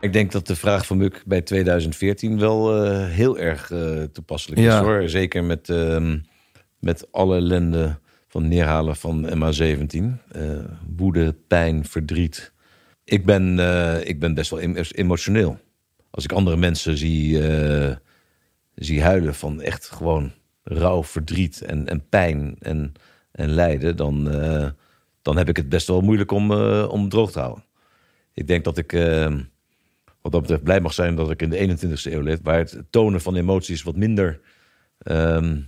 Ik 0.00 0.12
denk 0.12 0.32
dat 0.32 0.46
de 0.46 0.56
vraag 0.56 0.86
van 0.86 0.96
Muk 0.96 1.22
bij 1.26 1.40
2014 1.42 2.38
wel 2.38 2.84
eh, 2.84 3.06
heel 3.08 3.38
erg 3.38 3.70
eh, 3.70 4.02
toepasselijk 4.02 4.60
Ja. 4.60 4.78
is 4.78 4.84
hoor. 4.84 5.08
Zeker 5.08 5.44
met, 5.44 5.68
ehm, 5.68 6.18
met 6.80 7.12
alle 7.12 7.36
ellende 7.36 7.98
van 8.32 8.48
neerhalen 8.48 8.96
van 8.96 9.26
MH17. 9.26 10.30
Eh, 10.30 10.64
woede, 10.96 11.34
pijn, 11.48 11.84
verdriet. 11.84 12.52
Ik 13.04 13.24
ben, 13.24 13.58
eh, 13.58 14.08
ik 14.08 14.20
ben 14.20 14.34
best 14.34 14.50
wel 14.50 14.60
em- 14.60 14.76
emotioneel. 14.76 15.58
Als 16.10 16.24
ik 16.24 16.32
andere 16.32 16.56
mensen 16.56 16.96
zie, 16.96 17.48
eh, 17.48 17.96
zie 18.74 19.02
huilen 19.02 19.34
van 19.34 19.60
echt 19.60 19.88
gewoon 19.88 20.32
rouw, 20.62 21.02
verdriet 21.04 21.62
en, 21.62 21.88
en 21.88 22.08
pijn 22.08 22.56
en, 22.58 22.92
en 23.32 23.50
lijden, 23.50 23.96
dan, 23.96 24.24
dan 25.22 25.36
heb 25.36 25.48
ik 25.48 25.56
het 25.56 25.68
best 25.68 25.86
wel 25.86 26.00
moeilijk 26.00 26.30
om, 26.30 26.52
om 26.82 27.08
droog 27.08 27.32
te 27.32 27.38
houden. 27.38 27.64
Ik 28.34 28.46
denk 28.46 28.64
dat 28.64 28.78
ik 28.78 28.92
wat 30.20 30.32
dat 30.32 30.40
betreft 30.40 30.62
blij 30.62 30.80
mag 30.80 30.92
zijn 30.92 31.14
dat 31.14 31.30
ik 31.30 31.42
in 31.42 31.50
de 31.50 31.58
21ste 31.58 32.12
eeuw 32.12 32.20
leef, 32.20 32.38
waar 32.42 32.58
het 32.58 32.82
tonen 32.90 33.20
van 33.20 33.36
emoties 33.36 33.82
wat 33.82 33.96
minder, 33.96 34.40
ehm, 34.98 35.60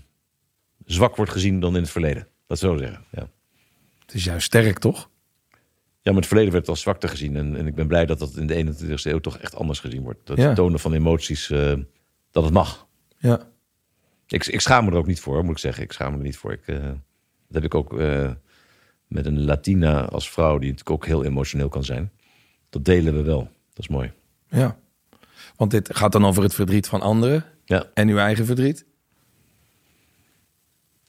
zwak 0.85 1.17
wordt 1.17 1.33
gezien 1.33 1.61
dan 1.61 1.75
in 1.75 1.83
het 1.83 1.91
verleden. 1.91 2.29
Dat 2.47 2.59
zo 2.59 2.77
zeggen. 2.77 3.05
Ja. 3.11 3.29
Het 3.99 4.15
is 4.15 4.25
juist 4.25 4.47
sterk, 4.47 4.79
toch? 4.79 5.11
Ja, 6.03 6.11
maar 6.13 6.21
het 6.21 6.27
verleden 6.27 6.53
werd 6.53 6.69
als 6.69 6.81
zwakte 6.81 7.09
gezien. 7.09 7.37
En, 7.37 7.57
en 7.57 7.67
ik 7.67 7.75
ben 7.75 7.87
blij 7.87 8.07
dat 8.07 8.19
dat 8.19 8.37
in 8.37 8.47
de 8.47 8.65
21ste 8.65 9.03
eeuw 9.03 9.19
toch 9.19 9.39
echt 9.39 9.55
anders 9.55 9.81
gezien 9.81 10.03
wordt. 10.03 10.27
Dat 10.27 10.37
Ja. 10.37 10.47
het 10.47 10.57
tonen 10.57 10.81
van 10.81 10.93
emoties, 10.93 11.51
eh, 11.51 11.75
dat 12.31 12.45
het 12.45 12.53
mag. 12.53 12.87
Ja. 13.19 13.49
Ik, 14.27 14.47
ik 14.47 14.61
schaam 14.61 14.85
me 14.85 14.91
er 14.91 14.97
ook 14.97 15.07
niet 15.07 15.21
voor, 15.21 15.43
moet 15.45 15.53
ik 15.53 15.59
zeggen. 15.59 15.83
Ik 15.83 15.93
schaam 15.93 16.13
me 16.13 16.19
er 16.19 16.25
niet 16.25 16.37
voor. 16.37 16.53
Ik, 16.53 16.67
eh, 16.67 16.83
dat 16.85 16.95
heb 17.49 17.65
ik 17.65 17.75
ook 17.75 17.99
eh, 17.99 18.31
met 19.07 19.27
een 19.27 19.45
Latina 19.45 20.05
als 20.05 20.31
vrouw, 20.31 20.59
die 20.59 20.71
natuurlijk 20.71 20.91
ook 20.91 21.07
heel 21.07 21.25
emotioneel 21.25 21.69
kan 21.69 21.85
zijn. 21.85 22.13
Dat 22.71 22.85
delen 22.85 23.15
we 23.15 23.23
wel. 23.23 23.41
Dat 23.73 23.79
is 23.79 23.89
mooi. 23.89 24.13
Ja. 24.49 24.79
Want 25.57 25.71
dit 25.71 25.97
gaat 25.97 26.13
dan 26.13 26.25
over 26.25 26.43
het 26.43 26.55
verdriet 26.55 26.87
van 26.89 27.01
anderen 27.01 27.45
Ja, 27.65 27.91
en 27.95 28.09
uw 28.09 28.19
eigen 28.19 28.47
verdriet. 28.47 28.85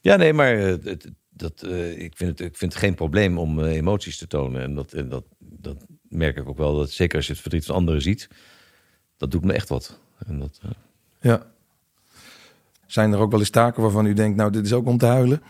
ja 0.00 0.16
nee, 0.16 0.32
maar 0.32 0.56
het, 0.56 1.10
dat, 1.36 1.62
eh, 1.62 1.98
ik, 1.98 2.16
vind 2.16 2.30
het, 2.30 2.40
ik 2.48 2.56
vind 2.56 2.72
het 2.72 2.82
geen 2.82 2.94
probleem 2.94 3.38
om 3.38 3.60
eh, 3.60 3.72
emoties 3.74 4.18
te 4.18 4.26
tonen. 4.26 4.62
En 4.62 4.74
dat, 4.74 4.92
en 4.92 5.08
dat, 5.08 5.24
dat 5.38 5.84
merk 6.08 6.36
ik 6.36 6.48
ook 6.48 6.56
wel. 6.58 6.76
Dat, 6.76 6.90
zeker 6.90 7.16
als 7.16 7.26
je 7.26 7.32
het 7.32 7.40
verdriet 7.40 7.64
van 7.66 7.74
anderen 7.74 8.02
ziet, 8.02 8.28
dat 9.16 9.30
doet 9.30 9.44
me 9.44 9.52
echt 9.52 9.68
wat. 9.68 10.00
En 10.26 10.38
dat, 10.38 10.60
eh, 10.62 10.70
Ja. 11.20 11.46
Zijn 12.86 13.12
er 13.12 13.18
ook 13.18 13.30
wel 13.30 13.40
eens 13.40 13.50
taken 13.50 13.82
waarvan 13.82 14.06
u 14.06 14.12
denkt, 14.12 14.36
nou, 14.36 14.50
dit 14.52 14.64
is 14.64 14.72
ook 14.72 14.86
om 14.86 14.98
te 14.98 15.06
huilen? 15.06 15.42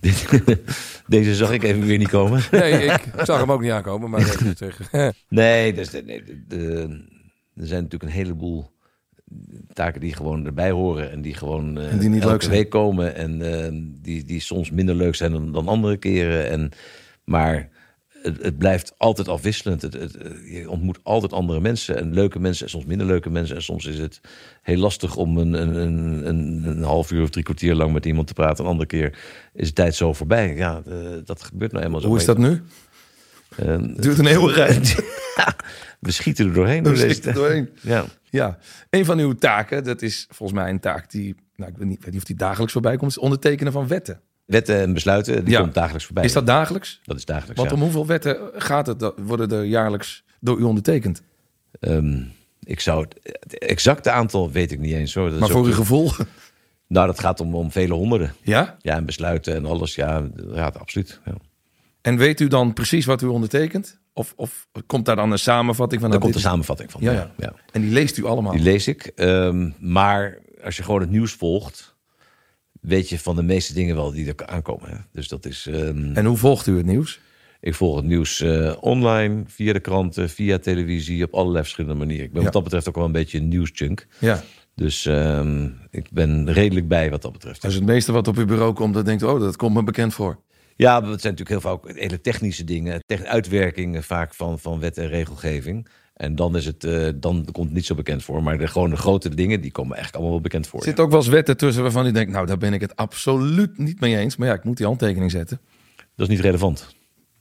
deze 1.06 1.34
zag 1.34 1.52
ik 1.52 1.62
even 1.62 1.86
weer 1.86 1.98
niet 1.98 2.08
komen. 2.08 2.42
Nee, 2.50 2.84
ik 2.84 3.12
zag 3.22 3.40
hem 3.40 3.52
ook 3.52 3.60
niet 3.60 3.70
aankomen, 3.70 4.10
maar. 4.10 4.20
Nee, 5.28 5.72
dus, 5.72 5.90
nee, 5.90 6.22
de, 6.22 6.46
de- 6.46 7.12
er 7.54 7.66
zijn 7.66 7.82
natuurlijk 7.82 8.02
een 8.02 8.18
heleboel 8.18 8.70
taken 9.72 10.00
die 10.00 10.14
gewoon 10.14 10.46
erbij 10.46 10.70
horen 10.70 11.10
en 11.10 11.22
die 11.22 11.34
gewoon 11.34 11.78
eh, 11.78 11.92
En 11.92 11.98
die 11.98 12.08
niet 12.08 12.20
elke 12.20 12.32
leuk 12.32 12.42
zijn. 12.42 12.54
week 12.54 12.70
komen 12.70 13.14
en 13.14 13.62
eh, 13.64 13.70
die, 14.02 14.24
die 14.24 14.40
soms 14.40 14.70
minder 14.70 14.94
leuk 14.94 15.14
zijn 15.14 15.32
dan, 15.32 15.52
dan 15.52 15.68
andere 15.68 15.96
keren. 15.96 16.50
En, 16.50 16.70
maar 17.24 17.68
het, 18.22 18.42
het 18.42 18.58
blijft 18.58 18.94
altijd 18.96 19.28
afwisselend. 19.28 19.82
Het, 19.82 19.92
het, 19.92 20.16
eh, 20.16 20.60
je 20.60 20.70
ontmoet 20.70 20.98
altijd 21.02 21.32
andere 21.32 21.60
mensen 21.60 21.96
en 21.96 22.14
leuke 22.14 22.38
mensen 22.38 22.64
en 22.64 22.70
soms 22.70 22.84
minder 22.84 23.06
leuke 23.06 23.30
mensen. 23.30 23.56
En 23.56 23.62
soms 23.62 23.86
is 23.86 23.98
het 23.98 24.20
heel 24.62 24.78
lastig 24.78 25.16
om 25.16 25.38
een, 25.38 25.52
een, 25.52 25.76
een, 26.26 26.62
een, 26.64 26.82
half 26.82 27.10
uur 27.10 27.22
of 27.22 27.30
drie 27.30 27.44
kwartier 27.44 27.74
lang 27.74 27.92
met 27.92 28.06
iemand 28.06 28.26
te 28.26 28.34
praten. 28.34 28.64
Een 28.64 28.70
andere 28.70 28.88
keer 28.88 29.18
is 29.52 29.68
de 29.68 29.74
tijd 29.74 29.94
zo 29.94 30.12
voorbij. 30.12 30.54
Ja, 30.54 30.82
dat 31.24 31.42
gebeurt 31.42 31.72
nou 31.72 31.84
eenmaal 31.84 32.00
zo. 32.00 32.06
Hoe 32.06 32.16
is 32.16 32.24
dat 32.24 32.38
nu? 32.38 32.62
Het 33.54 34.02
duurt 34.02 34.18
een 34.18 34.26
eeuwigheid. 34.26 34.96
we 36.04 36.10
schieten 36.12 36.46
er 36.46 36.52
doorheen. 36.52 36.82
door 36.82 36.92
We 36.92 36.98
zitten 36.98 37.22
tijd. 37.22 37.34
doorheen. 37.36 37.68
Ja. 37.82 38.04
Ja, 38.30 38.58
een 38.90 39.04
van 39.04 39.18
uw 39.18 39.32
taken, 39.32 39.84
dat 39.84 40.02
is 40.02 40.26
volgens 40.30 40.58
mij 40.60 40.70
een 40.70 40.80
taak 40.80 41.10
die, 41.10 41.34
nou, 41.56 41.70
ik 41.70 41.76
weet 41.78 41.88
niet, 41.88 41.98
weet 42.04 42.10
niet 42.12 42.20
of 42.20 42.26
die 42.26 42.36
dagelijks 42.36 42.72
voorbij 42.72 42.96
komt, 42.96 43.10
is 43.10 43.18
ondertekenen 43.18 43.72
van 43.72 43.86
wetten. 43.88 44.20
Wetten 44.44 44.76
en 44.80 44.92
besluiten, 44.92 45.44
die 45.44 45.54
Ja. 45.54 45.60
komt 45.60 45.74
dagelijks 45.74 46.04
voorbij. 46.04 46.24
Is 46.24 46.32
dat 46.32 46.46
dagelijks? 46.46 47.00
Dat 47.04 47.16
is 47.16 47.24
dagelijks, 47.24 47.56
Want 47.58 47.70
ja. 47.70 47.76
om 47.76 47.82
hoeveel 47.82 48.06
wetten 48.06 48.38
gaat 48.54 48.86
het, 48.86 48.98
dat- 49.00 49.14
worden 49.18 49.50
er 49.50 49.64
jaarlijks 49.64 50.24
door 50.40 50.58
u 50.58 50.62
ondertekend? 50.62 51.22
Ehm, 51.80 52.22
ik 52.60 52.80
zou 52.80 53.06
het, 53.08 53.58
exacte 53.58 54.10
aantal 54.10 54.50
weet 54.52 54.72
ik 54.72 54.78
niet 54.78 54.92
eens 54.94 55.14
hoor. 55.14 55.30
Dat 55.30 55.38
Maar 55.38 55.48
voor 55.48 55.64
uw 55.66 55.72
gevoel? 55.72 56.10
Nou, 56.86 57.06
dat 57.06 57.18
gaat 57.20 57.40
om, 57.40 57.54
om 57.54 57.70
vele 57.70 57.94
honderden. 57.94 58.32
Ja? 58.42 58.76
Ja, 58.80 58.96
en 58.96 59.04
besluiten 59.04 59.54
en 59.54 59.66
alles. 59.66 59.94
Ja, 59.94 60.28
ja 60.54 60.66
absoluut. 60.78 61.20
Ja. 61.24 61.34
En 62.00 62.16
weet 62.16 62.40
u 62.40 62.48
dan 62.48 62.72
precies 62.72 63.04
wat 63.04 63.22
u 63.22 63.26
ondertekent? 63.26 63.98
Of, 64.16 64.32
of 64.36 64.68
komt 64.86 65.04
daar 65.04 65.16
dan 65.16 65.32
een 65.32 65.38
samenvatting 65.38 66.00
van? 66.00 66.10
Daar 66.10 66.18
komt 66.20 66.34
is- 66.34 66.40
samenvatting 66.42 66.90
van. 66.90 67.00
Ja, 67.02 67.12
ja. 67.12 67.30
ja. 67.38 67.52
En 67.72 67.80
die 67.80 67.90
leest 67.90 68.16
u 68.18 68.24
allemaal? 68.24 68.52
Die 68.52 68.62
lees 68.62 68.88
ik. 68.88 69.12
Ehm, 69.14 69.70
maar 69.78 70.38
als 70.64 70.76
je 70.76 70.82
gewoon 70.82 71.00
het 71.00 71.10
nieuws 71.10 71.32
volgt, 71.32 71.96
weet 72.80 73.08
je 73.08 73.18
van 73.18 73.36
de 73.36 73.42
meeste 73.42 73.74
dingen 73.74 73.94
wel 73.96 74.10
die 74.12 74.32
er 74.34 74.46
aankomen. 74.46 74.90
hè. 74.90 74.96
Dus 75.12 75.28
dat 75.28 75.46
is. 75.46 75.66
ehm, 75.66 76.12
En 76.14 76.24
hoe 76.24 76.36
volgt 76.36 76.66
u 76.66 76.76
het 76.76 76.86
nieuws? 76.86 77.20
Ik 77.60 77.74
volg 77.74 77.96
het 77.96 78.04
nieuws 78.04 78.40
eh, 78.40 78.72
online, 78.80 79.42
via 79.46 79.72
de 79.72 79.80
kranten, 79.80 80.30
via 80.30 80.58
televisie, 80.58 81.24
op 81.24 81.34
allerlei 81.34 81.62
verschillende 81.62 81.98
manieren. 81.98 82.24
Ik 82.24 82.30
ben 82.30 82.38
Ja. 82.38 82.44
wat 82.44 82.52
dat 82.54 82.62
betreft 82.64 82.88
ook 82.88 82.94
wel 82.94 83.04
een 83.04 83.12
beetje 83.12 83.38
een 83.38 83.48
nieuwsjunk. 83.48 84.06
Ja. 84.18 84.42
Dus 84.74 85.06
ehm, 85.06 85.68
ik 85.90 86.06
ben 86.10 86.52
redelijk 86.52 86.88
bij 86.88 87.10
wat 87.10 87.22
dat 87.22 87.32
betreft. 87.32 87.62
Dus 87.62 87.74
het 87.74 87.84
meeste 87.84 88.12
wat 88.12 88.28
op 88.28 88.36
uw 88.36 88.44
bureau 88.46 88.72
komt, 88.72 88.94
dat 88.94 89.04
denkt 89.04 89.22
u, 89.22 89.26
oh, 89.26 89.40
dat 89.40 89.56
komt 89.56 89.74
me 89.74 89.82
bekend 89.82 90.14
voor. 90.14 90.38
Ja, 90.76 91.00
maar 91.00 91.10
het 91.10 91.20
zijn 91.20 91.34
natuurlijk 91.34 91.48
heel 91.62 91.72
vaak 91.72 91.72
ook 91.72 91.98
hele 91.98 92.20
technische 92.20 92.64
dingen, 92.64 93.02
uitwerkingen 93.24 94.02
vaak 94.02 94.34
van, 94.34 94.58
van 94.58 94.80
wet 94.80 94.98
en 94.98 95.08
regelgeving. 95.08 95.88
En 96.14 96.34
dan, 96.34 96.56
is 96.56 96.66
het, 96.66 96.84
eh, 96.84 97.08
dan 97.14 97.46
komt 97.52 97.66
het 97.66 97.74
niet 97.74 97.86
zo 97.86 97.94
bekend 97.94 98.24
voor. 98.24 98.42
Maar 98.42 98.58
de, 98.58 98.66
gewoon 98.66 98.90
de 98.90 98.96
grote 98.96 99.34
dingen, 99.34 99.60
die 99.60 99.70
komen 99.70 99.92
eigenlijk 99.94 100.14
allemaal 100.14 100.32
wel 100.32 100.42
bekend 100.50 100.66
voor. 100.66 100.78
Er 100.78 100.84
zitten 100.86 101.04
ook 101.04 101.10
wel 101.10 101.20
eens 101.20 101.28
wetten 101.28 101.56
tussen 101.56 101.82
waarvan 101.82 102.06
u 102.06 102.12
denkt, 102.12 102.32
nou, 102.32 102.46
daar 102.46 102.58
ben 102.58 102.72
ik 102.72 102.80
het 102.80 102.96
absoluut 102.96 103.78
niet 103.78 104.00
mee 104.00 104.16
eens. 104.16 104.36
Maar 104.36 104.48
ja, 104.48 104.54
ik 104.54 104.64
moet 104.64 104.76
die 104.76 104.86
handtekening 104.86 105.30
zetten. 105.30 105.60
Dat 105.96 106.28
is 106.28 106.34
niet 106.34 106.44
relevant. 106.44 106.94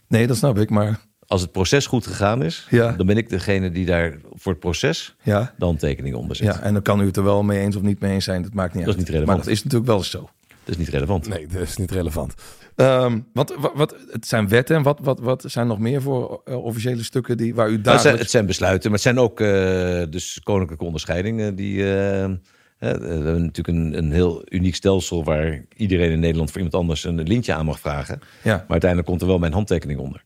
Nee, 0.07 0.27
dat 0.27 0.37
snap 0.37 0.57
ik, 0.59 0.69
maar 0.69 0.99
Als 1.27 1.41
het 1.41 1.51
proces 1.51 1.85
goed 1.85 2.07
gegaan 2.07 2.43
is, 2.43 2.67
Ja. 2.69 2.91
dan 2.91 3.05
ben 3.05 3.17
ik 3.17 3.29
degene 3.29 3.71
die 3.71 3.85
daar 3.85 4.17
voor 4.33 4.51
het 4.51 4.61
proces 4.61 5.15
ja. 5.21 5.53
de 5.57 5.65
handtekening 5.65 6.15
onder 6.15 6.35
zet. 6.35 6.45
Ja, 6.55 6.59
en 6.61 6.73
dan 6.73 6.81
kan 6.81 7.01
u 7.01 7.05
het 7.05 7.17
er 7.17 7.23
wel 7.23 7.43
mee 7.43 7.59
eens 7.59 7.75
of 7.75 7.81
niet 7.81 7.99
mee 7.99 8.11
eens 8.11 8.23
zijn. 8.23 8.41
Dat 8.41 8.53
maakt 8.53 8.73
niet 8.73 8.85
Dat 8.85 8.93
is 8.93 8.99
uit. 8.99 9.07
niet 9.09 9.15
relevant. 9.15 9.37
Maar 9.37 9.45
dat 9.45 9.55
is 9.55 9.63
natuurlijk 9.63 9.89
wel 9.89 9.97
eens 9.99 10.09
zo. 10.09 10.19
Dat 10.47 10.75
is 10.75 10.77
niet 10.77 10.87
relevant. 10.89 11.27
Nee, 11.27 11.47
dat 11.47 11.61
is 11.61 11.77
niet 11.77 11.91
relevant. 11.91 12.33
Ehm, 12.75 13.19
want 13.33 13.55
wat, 13.59 13.71
wat, 13.75 13.95
het 14.11 14.27
zijn 14.27 14.47
wetten. 14.47 14.75
En 14.75 14.83
wat, 14.83 14.99
wat, 15.01 15.19
wat 15.19 15.43
zijn 15.47 15.67
nog 15.67 15.79
meer 15.79 16.01
voor 16.01 16.41
eh, 16.45 16.63
officiële 16.63 17.03
stukken 17.03 17.37
die, 17.37 17.55
waar 17.55 17.69
u 17.69 17.69
Nou, 17.69 17.81
het, 17.81 17.85
zijn, 17.85 17.95
dagelijks... 17.95 18.21
het 18.21 18.31
zijn 18.31 18.45
besluiten, 18.45 18.89
maar 18.89 18.99
het 18.99 19.07
zijn 19.07 19.19
ook 19.19 19.39
eh, 19.39 20.01
dus 20.09 20.39
koninklijke 20.43 20.85
onderscheidingen. 20.85 21.55
Die, 21.55 21.79
eh, 21.79 22.29
we 22.77 22.87
hebben 22.87 23.41
natuurlijk 23.41 23.67
een, 23.67 23.97
een 23.97 24.11
heel 24.11 24.41
uniek 24.49 24.75
stelsel 24.75 25.23
waar 25.23 25.65
iedereen 25.75 26.11
in 26.11 26.19
Nederland 26.19 26.51
voor 26.51 26.61
iemand 26.61 26.81
anders 26.81 27.03
een 27.03 27.23
lintje 27.23 27.53
aan 27.53 27.65
mag 27.65 27.79
vragen. 27.79 28.19
Ja. 28.43 28.55
Maar 28.55 28.65
uiteindelijk 28.67 29.09
komt 29.09 29.21
er 29.21 29.27
wel 29.27 29.39
mijn 29.39 29.53
handtekening 29.53 29.99
onder. 29.99 30.23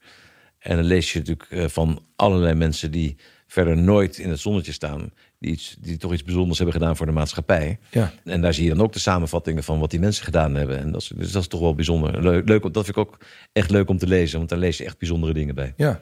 En 0.60 0.75
dan 0.75 0.86
lees 0.86 1.13
je 1.13 1.19
natuurlijk 1.19 1.71
van 1.71 2.03
allerlei 2.15 2.53
mensen 2.53 2.91
die 2.91 3.17
verder 3.47 3.77
nooit 3.77 4.17
in 4.17 4.29
het 4.29 4.39
zonnetje 4.39 4.71
staan. 4.71 5.12
Die, 5.39 5.52
iets, 5.52 5.76
die 5.80 5.97
toch 5.97 6.13
iets 6.13 6.23
bijzonders 6.23 6.58
hebben 6.58 6.76
gedaan 6.76 6.95
voor 6.97 7.06
de 7.06 7.12
maatschappij. 7.12 7.80
Ja. 7.91 8.13
En 8.23 8.41
daar 8.41 8.54
zie 8.54 8.63
je 8.63 8.69
dan 8.69 8.82
ook 8.82 8.93
de 8.93 9.00
samenvattingen 9.00 9.63
van 9.63 9.80
wat 9.80 9.91
die 9.91 10.00
mensen 10.00 10.23
gedaan 10.23 10.56
hebben. 10.56 10.78
En 10.80 10.91
dat 10.91 11.02
is, 11.02 11.12
dus 11.15 11.32
dat 11.32 11.41
is 11.41 11.47
toch 11.47 11.60
wel 11.60 11.76
bijzonder. 11.76 12.23
Leuk, 12.23 12.47
leuk, 12.47 12.62
dat 12.62 12.86
vind 12.86 12.88
ik 12.88 12.97
ook 12.97 13.17
echt 13.54 13.69
leuk 13.69 13.89
om 13.89 13.97
te 13.97 14.08
lezen. 14.08 14.38
Want 14.38 14.50
daar 14.50 14.60
lees 14.60 14.78
je 14.78 14.86
echt 14.86 14.97
bijzondere 14.97 15.34
dingen 15.34 15.56
bij. 15.56 15.73
ja. 15.78 16.02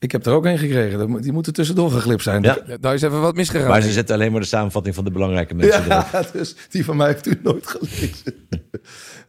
Ik 0.00 0.12
heb 0.12 0.26
er 0.26 0.32
ook 0.32 0.44
een 0.44 0.58
gekregen. 0.58 1.20
Die 1.22 1.32
moeten 1.32 1.52
tussendoor 1.52 1.90
geglipt 1.90 2.22
zijn. 2.22 2.42
Ja. 2.42 2.58
Daar 2.80 2.94
is 2.94 3.02
even 3.02 3.20
wat 3.20 3.34
misgegaan. 3.34 3.68
Maar 3.68 3.82
ze 3.82 3.92
zetten 3.92 4.14
alleen 4.14 4.32
maar 4.32 4.40
de 4.40 4.46
samenvatting 4.46 4.94
van 4.94 5.04
de 5.04 5.10
belangrijke 5.10 5.54
mensen 5.54 5.84
erop. 5.84 6.06
Ja, 6.12 6.22
dus 6.38 6.56
die 6.70 6.84
van 6.84 6.96
mij 6.96 7.06
heeft 7.06 7.26
u 7.26 7.40
nooit 7.42 7.66
gelezen. 7.66 8.34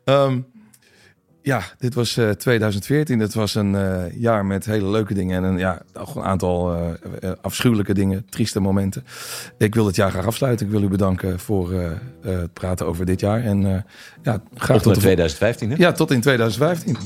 Ehm, 0.06 0.40
ja, 1.50 1.62
dit 1.78 1.94
was 1.94 2.18
eh, 2.18 2.30
2014. 2.30 3.20
Het 3.20 3.34
was 3.34 3.56
een 3.56 3.76
eh, 3.76 4.04
jaar 4.22 4.46
met 4.46 4.66
hele 4.66 4.90
leuke 4.90 5.14
dingen 5.14 5.38
en 5.38 5.44
een, 5.44 5.58
ja, 5.58 5.82
een 5.94 6.24
aantal 6.24 6.74
eh, 6.74 6.90
eh, 7.22 7.32
afschuwelijke 7.42 7.94
dingen, 7.94 8.26
trieste 8.30 8.60
momenten. 8.60 9.04
Ik 9.58 9.76
wil 9.76 9.86
het 9.86 9.96
jaar 9.96 10.12
graag 10.12 10.26
afsluiten. 10.26 10.66
Ik 10.66 10.72
wil 10.72 10.82
u 10.82 10.88
bedanken 10.88 11.40
voor 11.40 11.72
eh, 11.74 11.86
eh, 11.86 11.92
het 12.22 12.54
praten 12.54 12.86
over 12.86 13.06
dit 13.06 13.20
jaar. 13.20 13.44
En 13.44 13.66
eh, 13.66 13.82
ja, 14.24 14.42
graag 14.56 14.82
Tot 14.82 14.84
tot, 14.84 14.86
in 14.86 14.94
de 14.94 14.94
vol- 14.94 14.94
2015, 15.02 15.70
hè? 15.70 15.76
Ja, 15.78 15.92
tot 15.92 16.12
in 16.12 16.22
2015. 16.22 16.98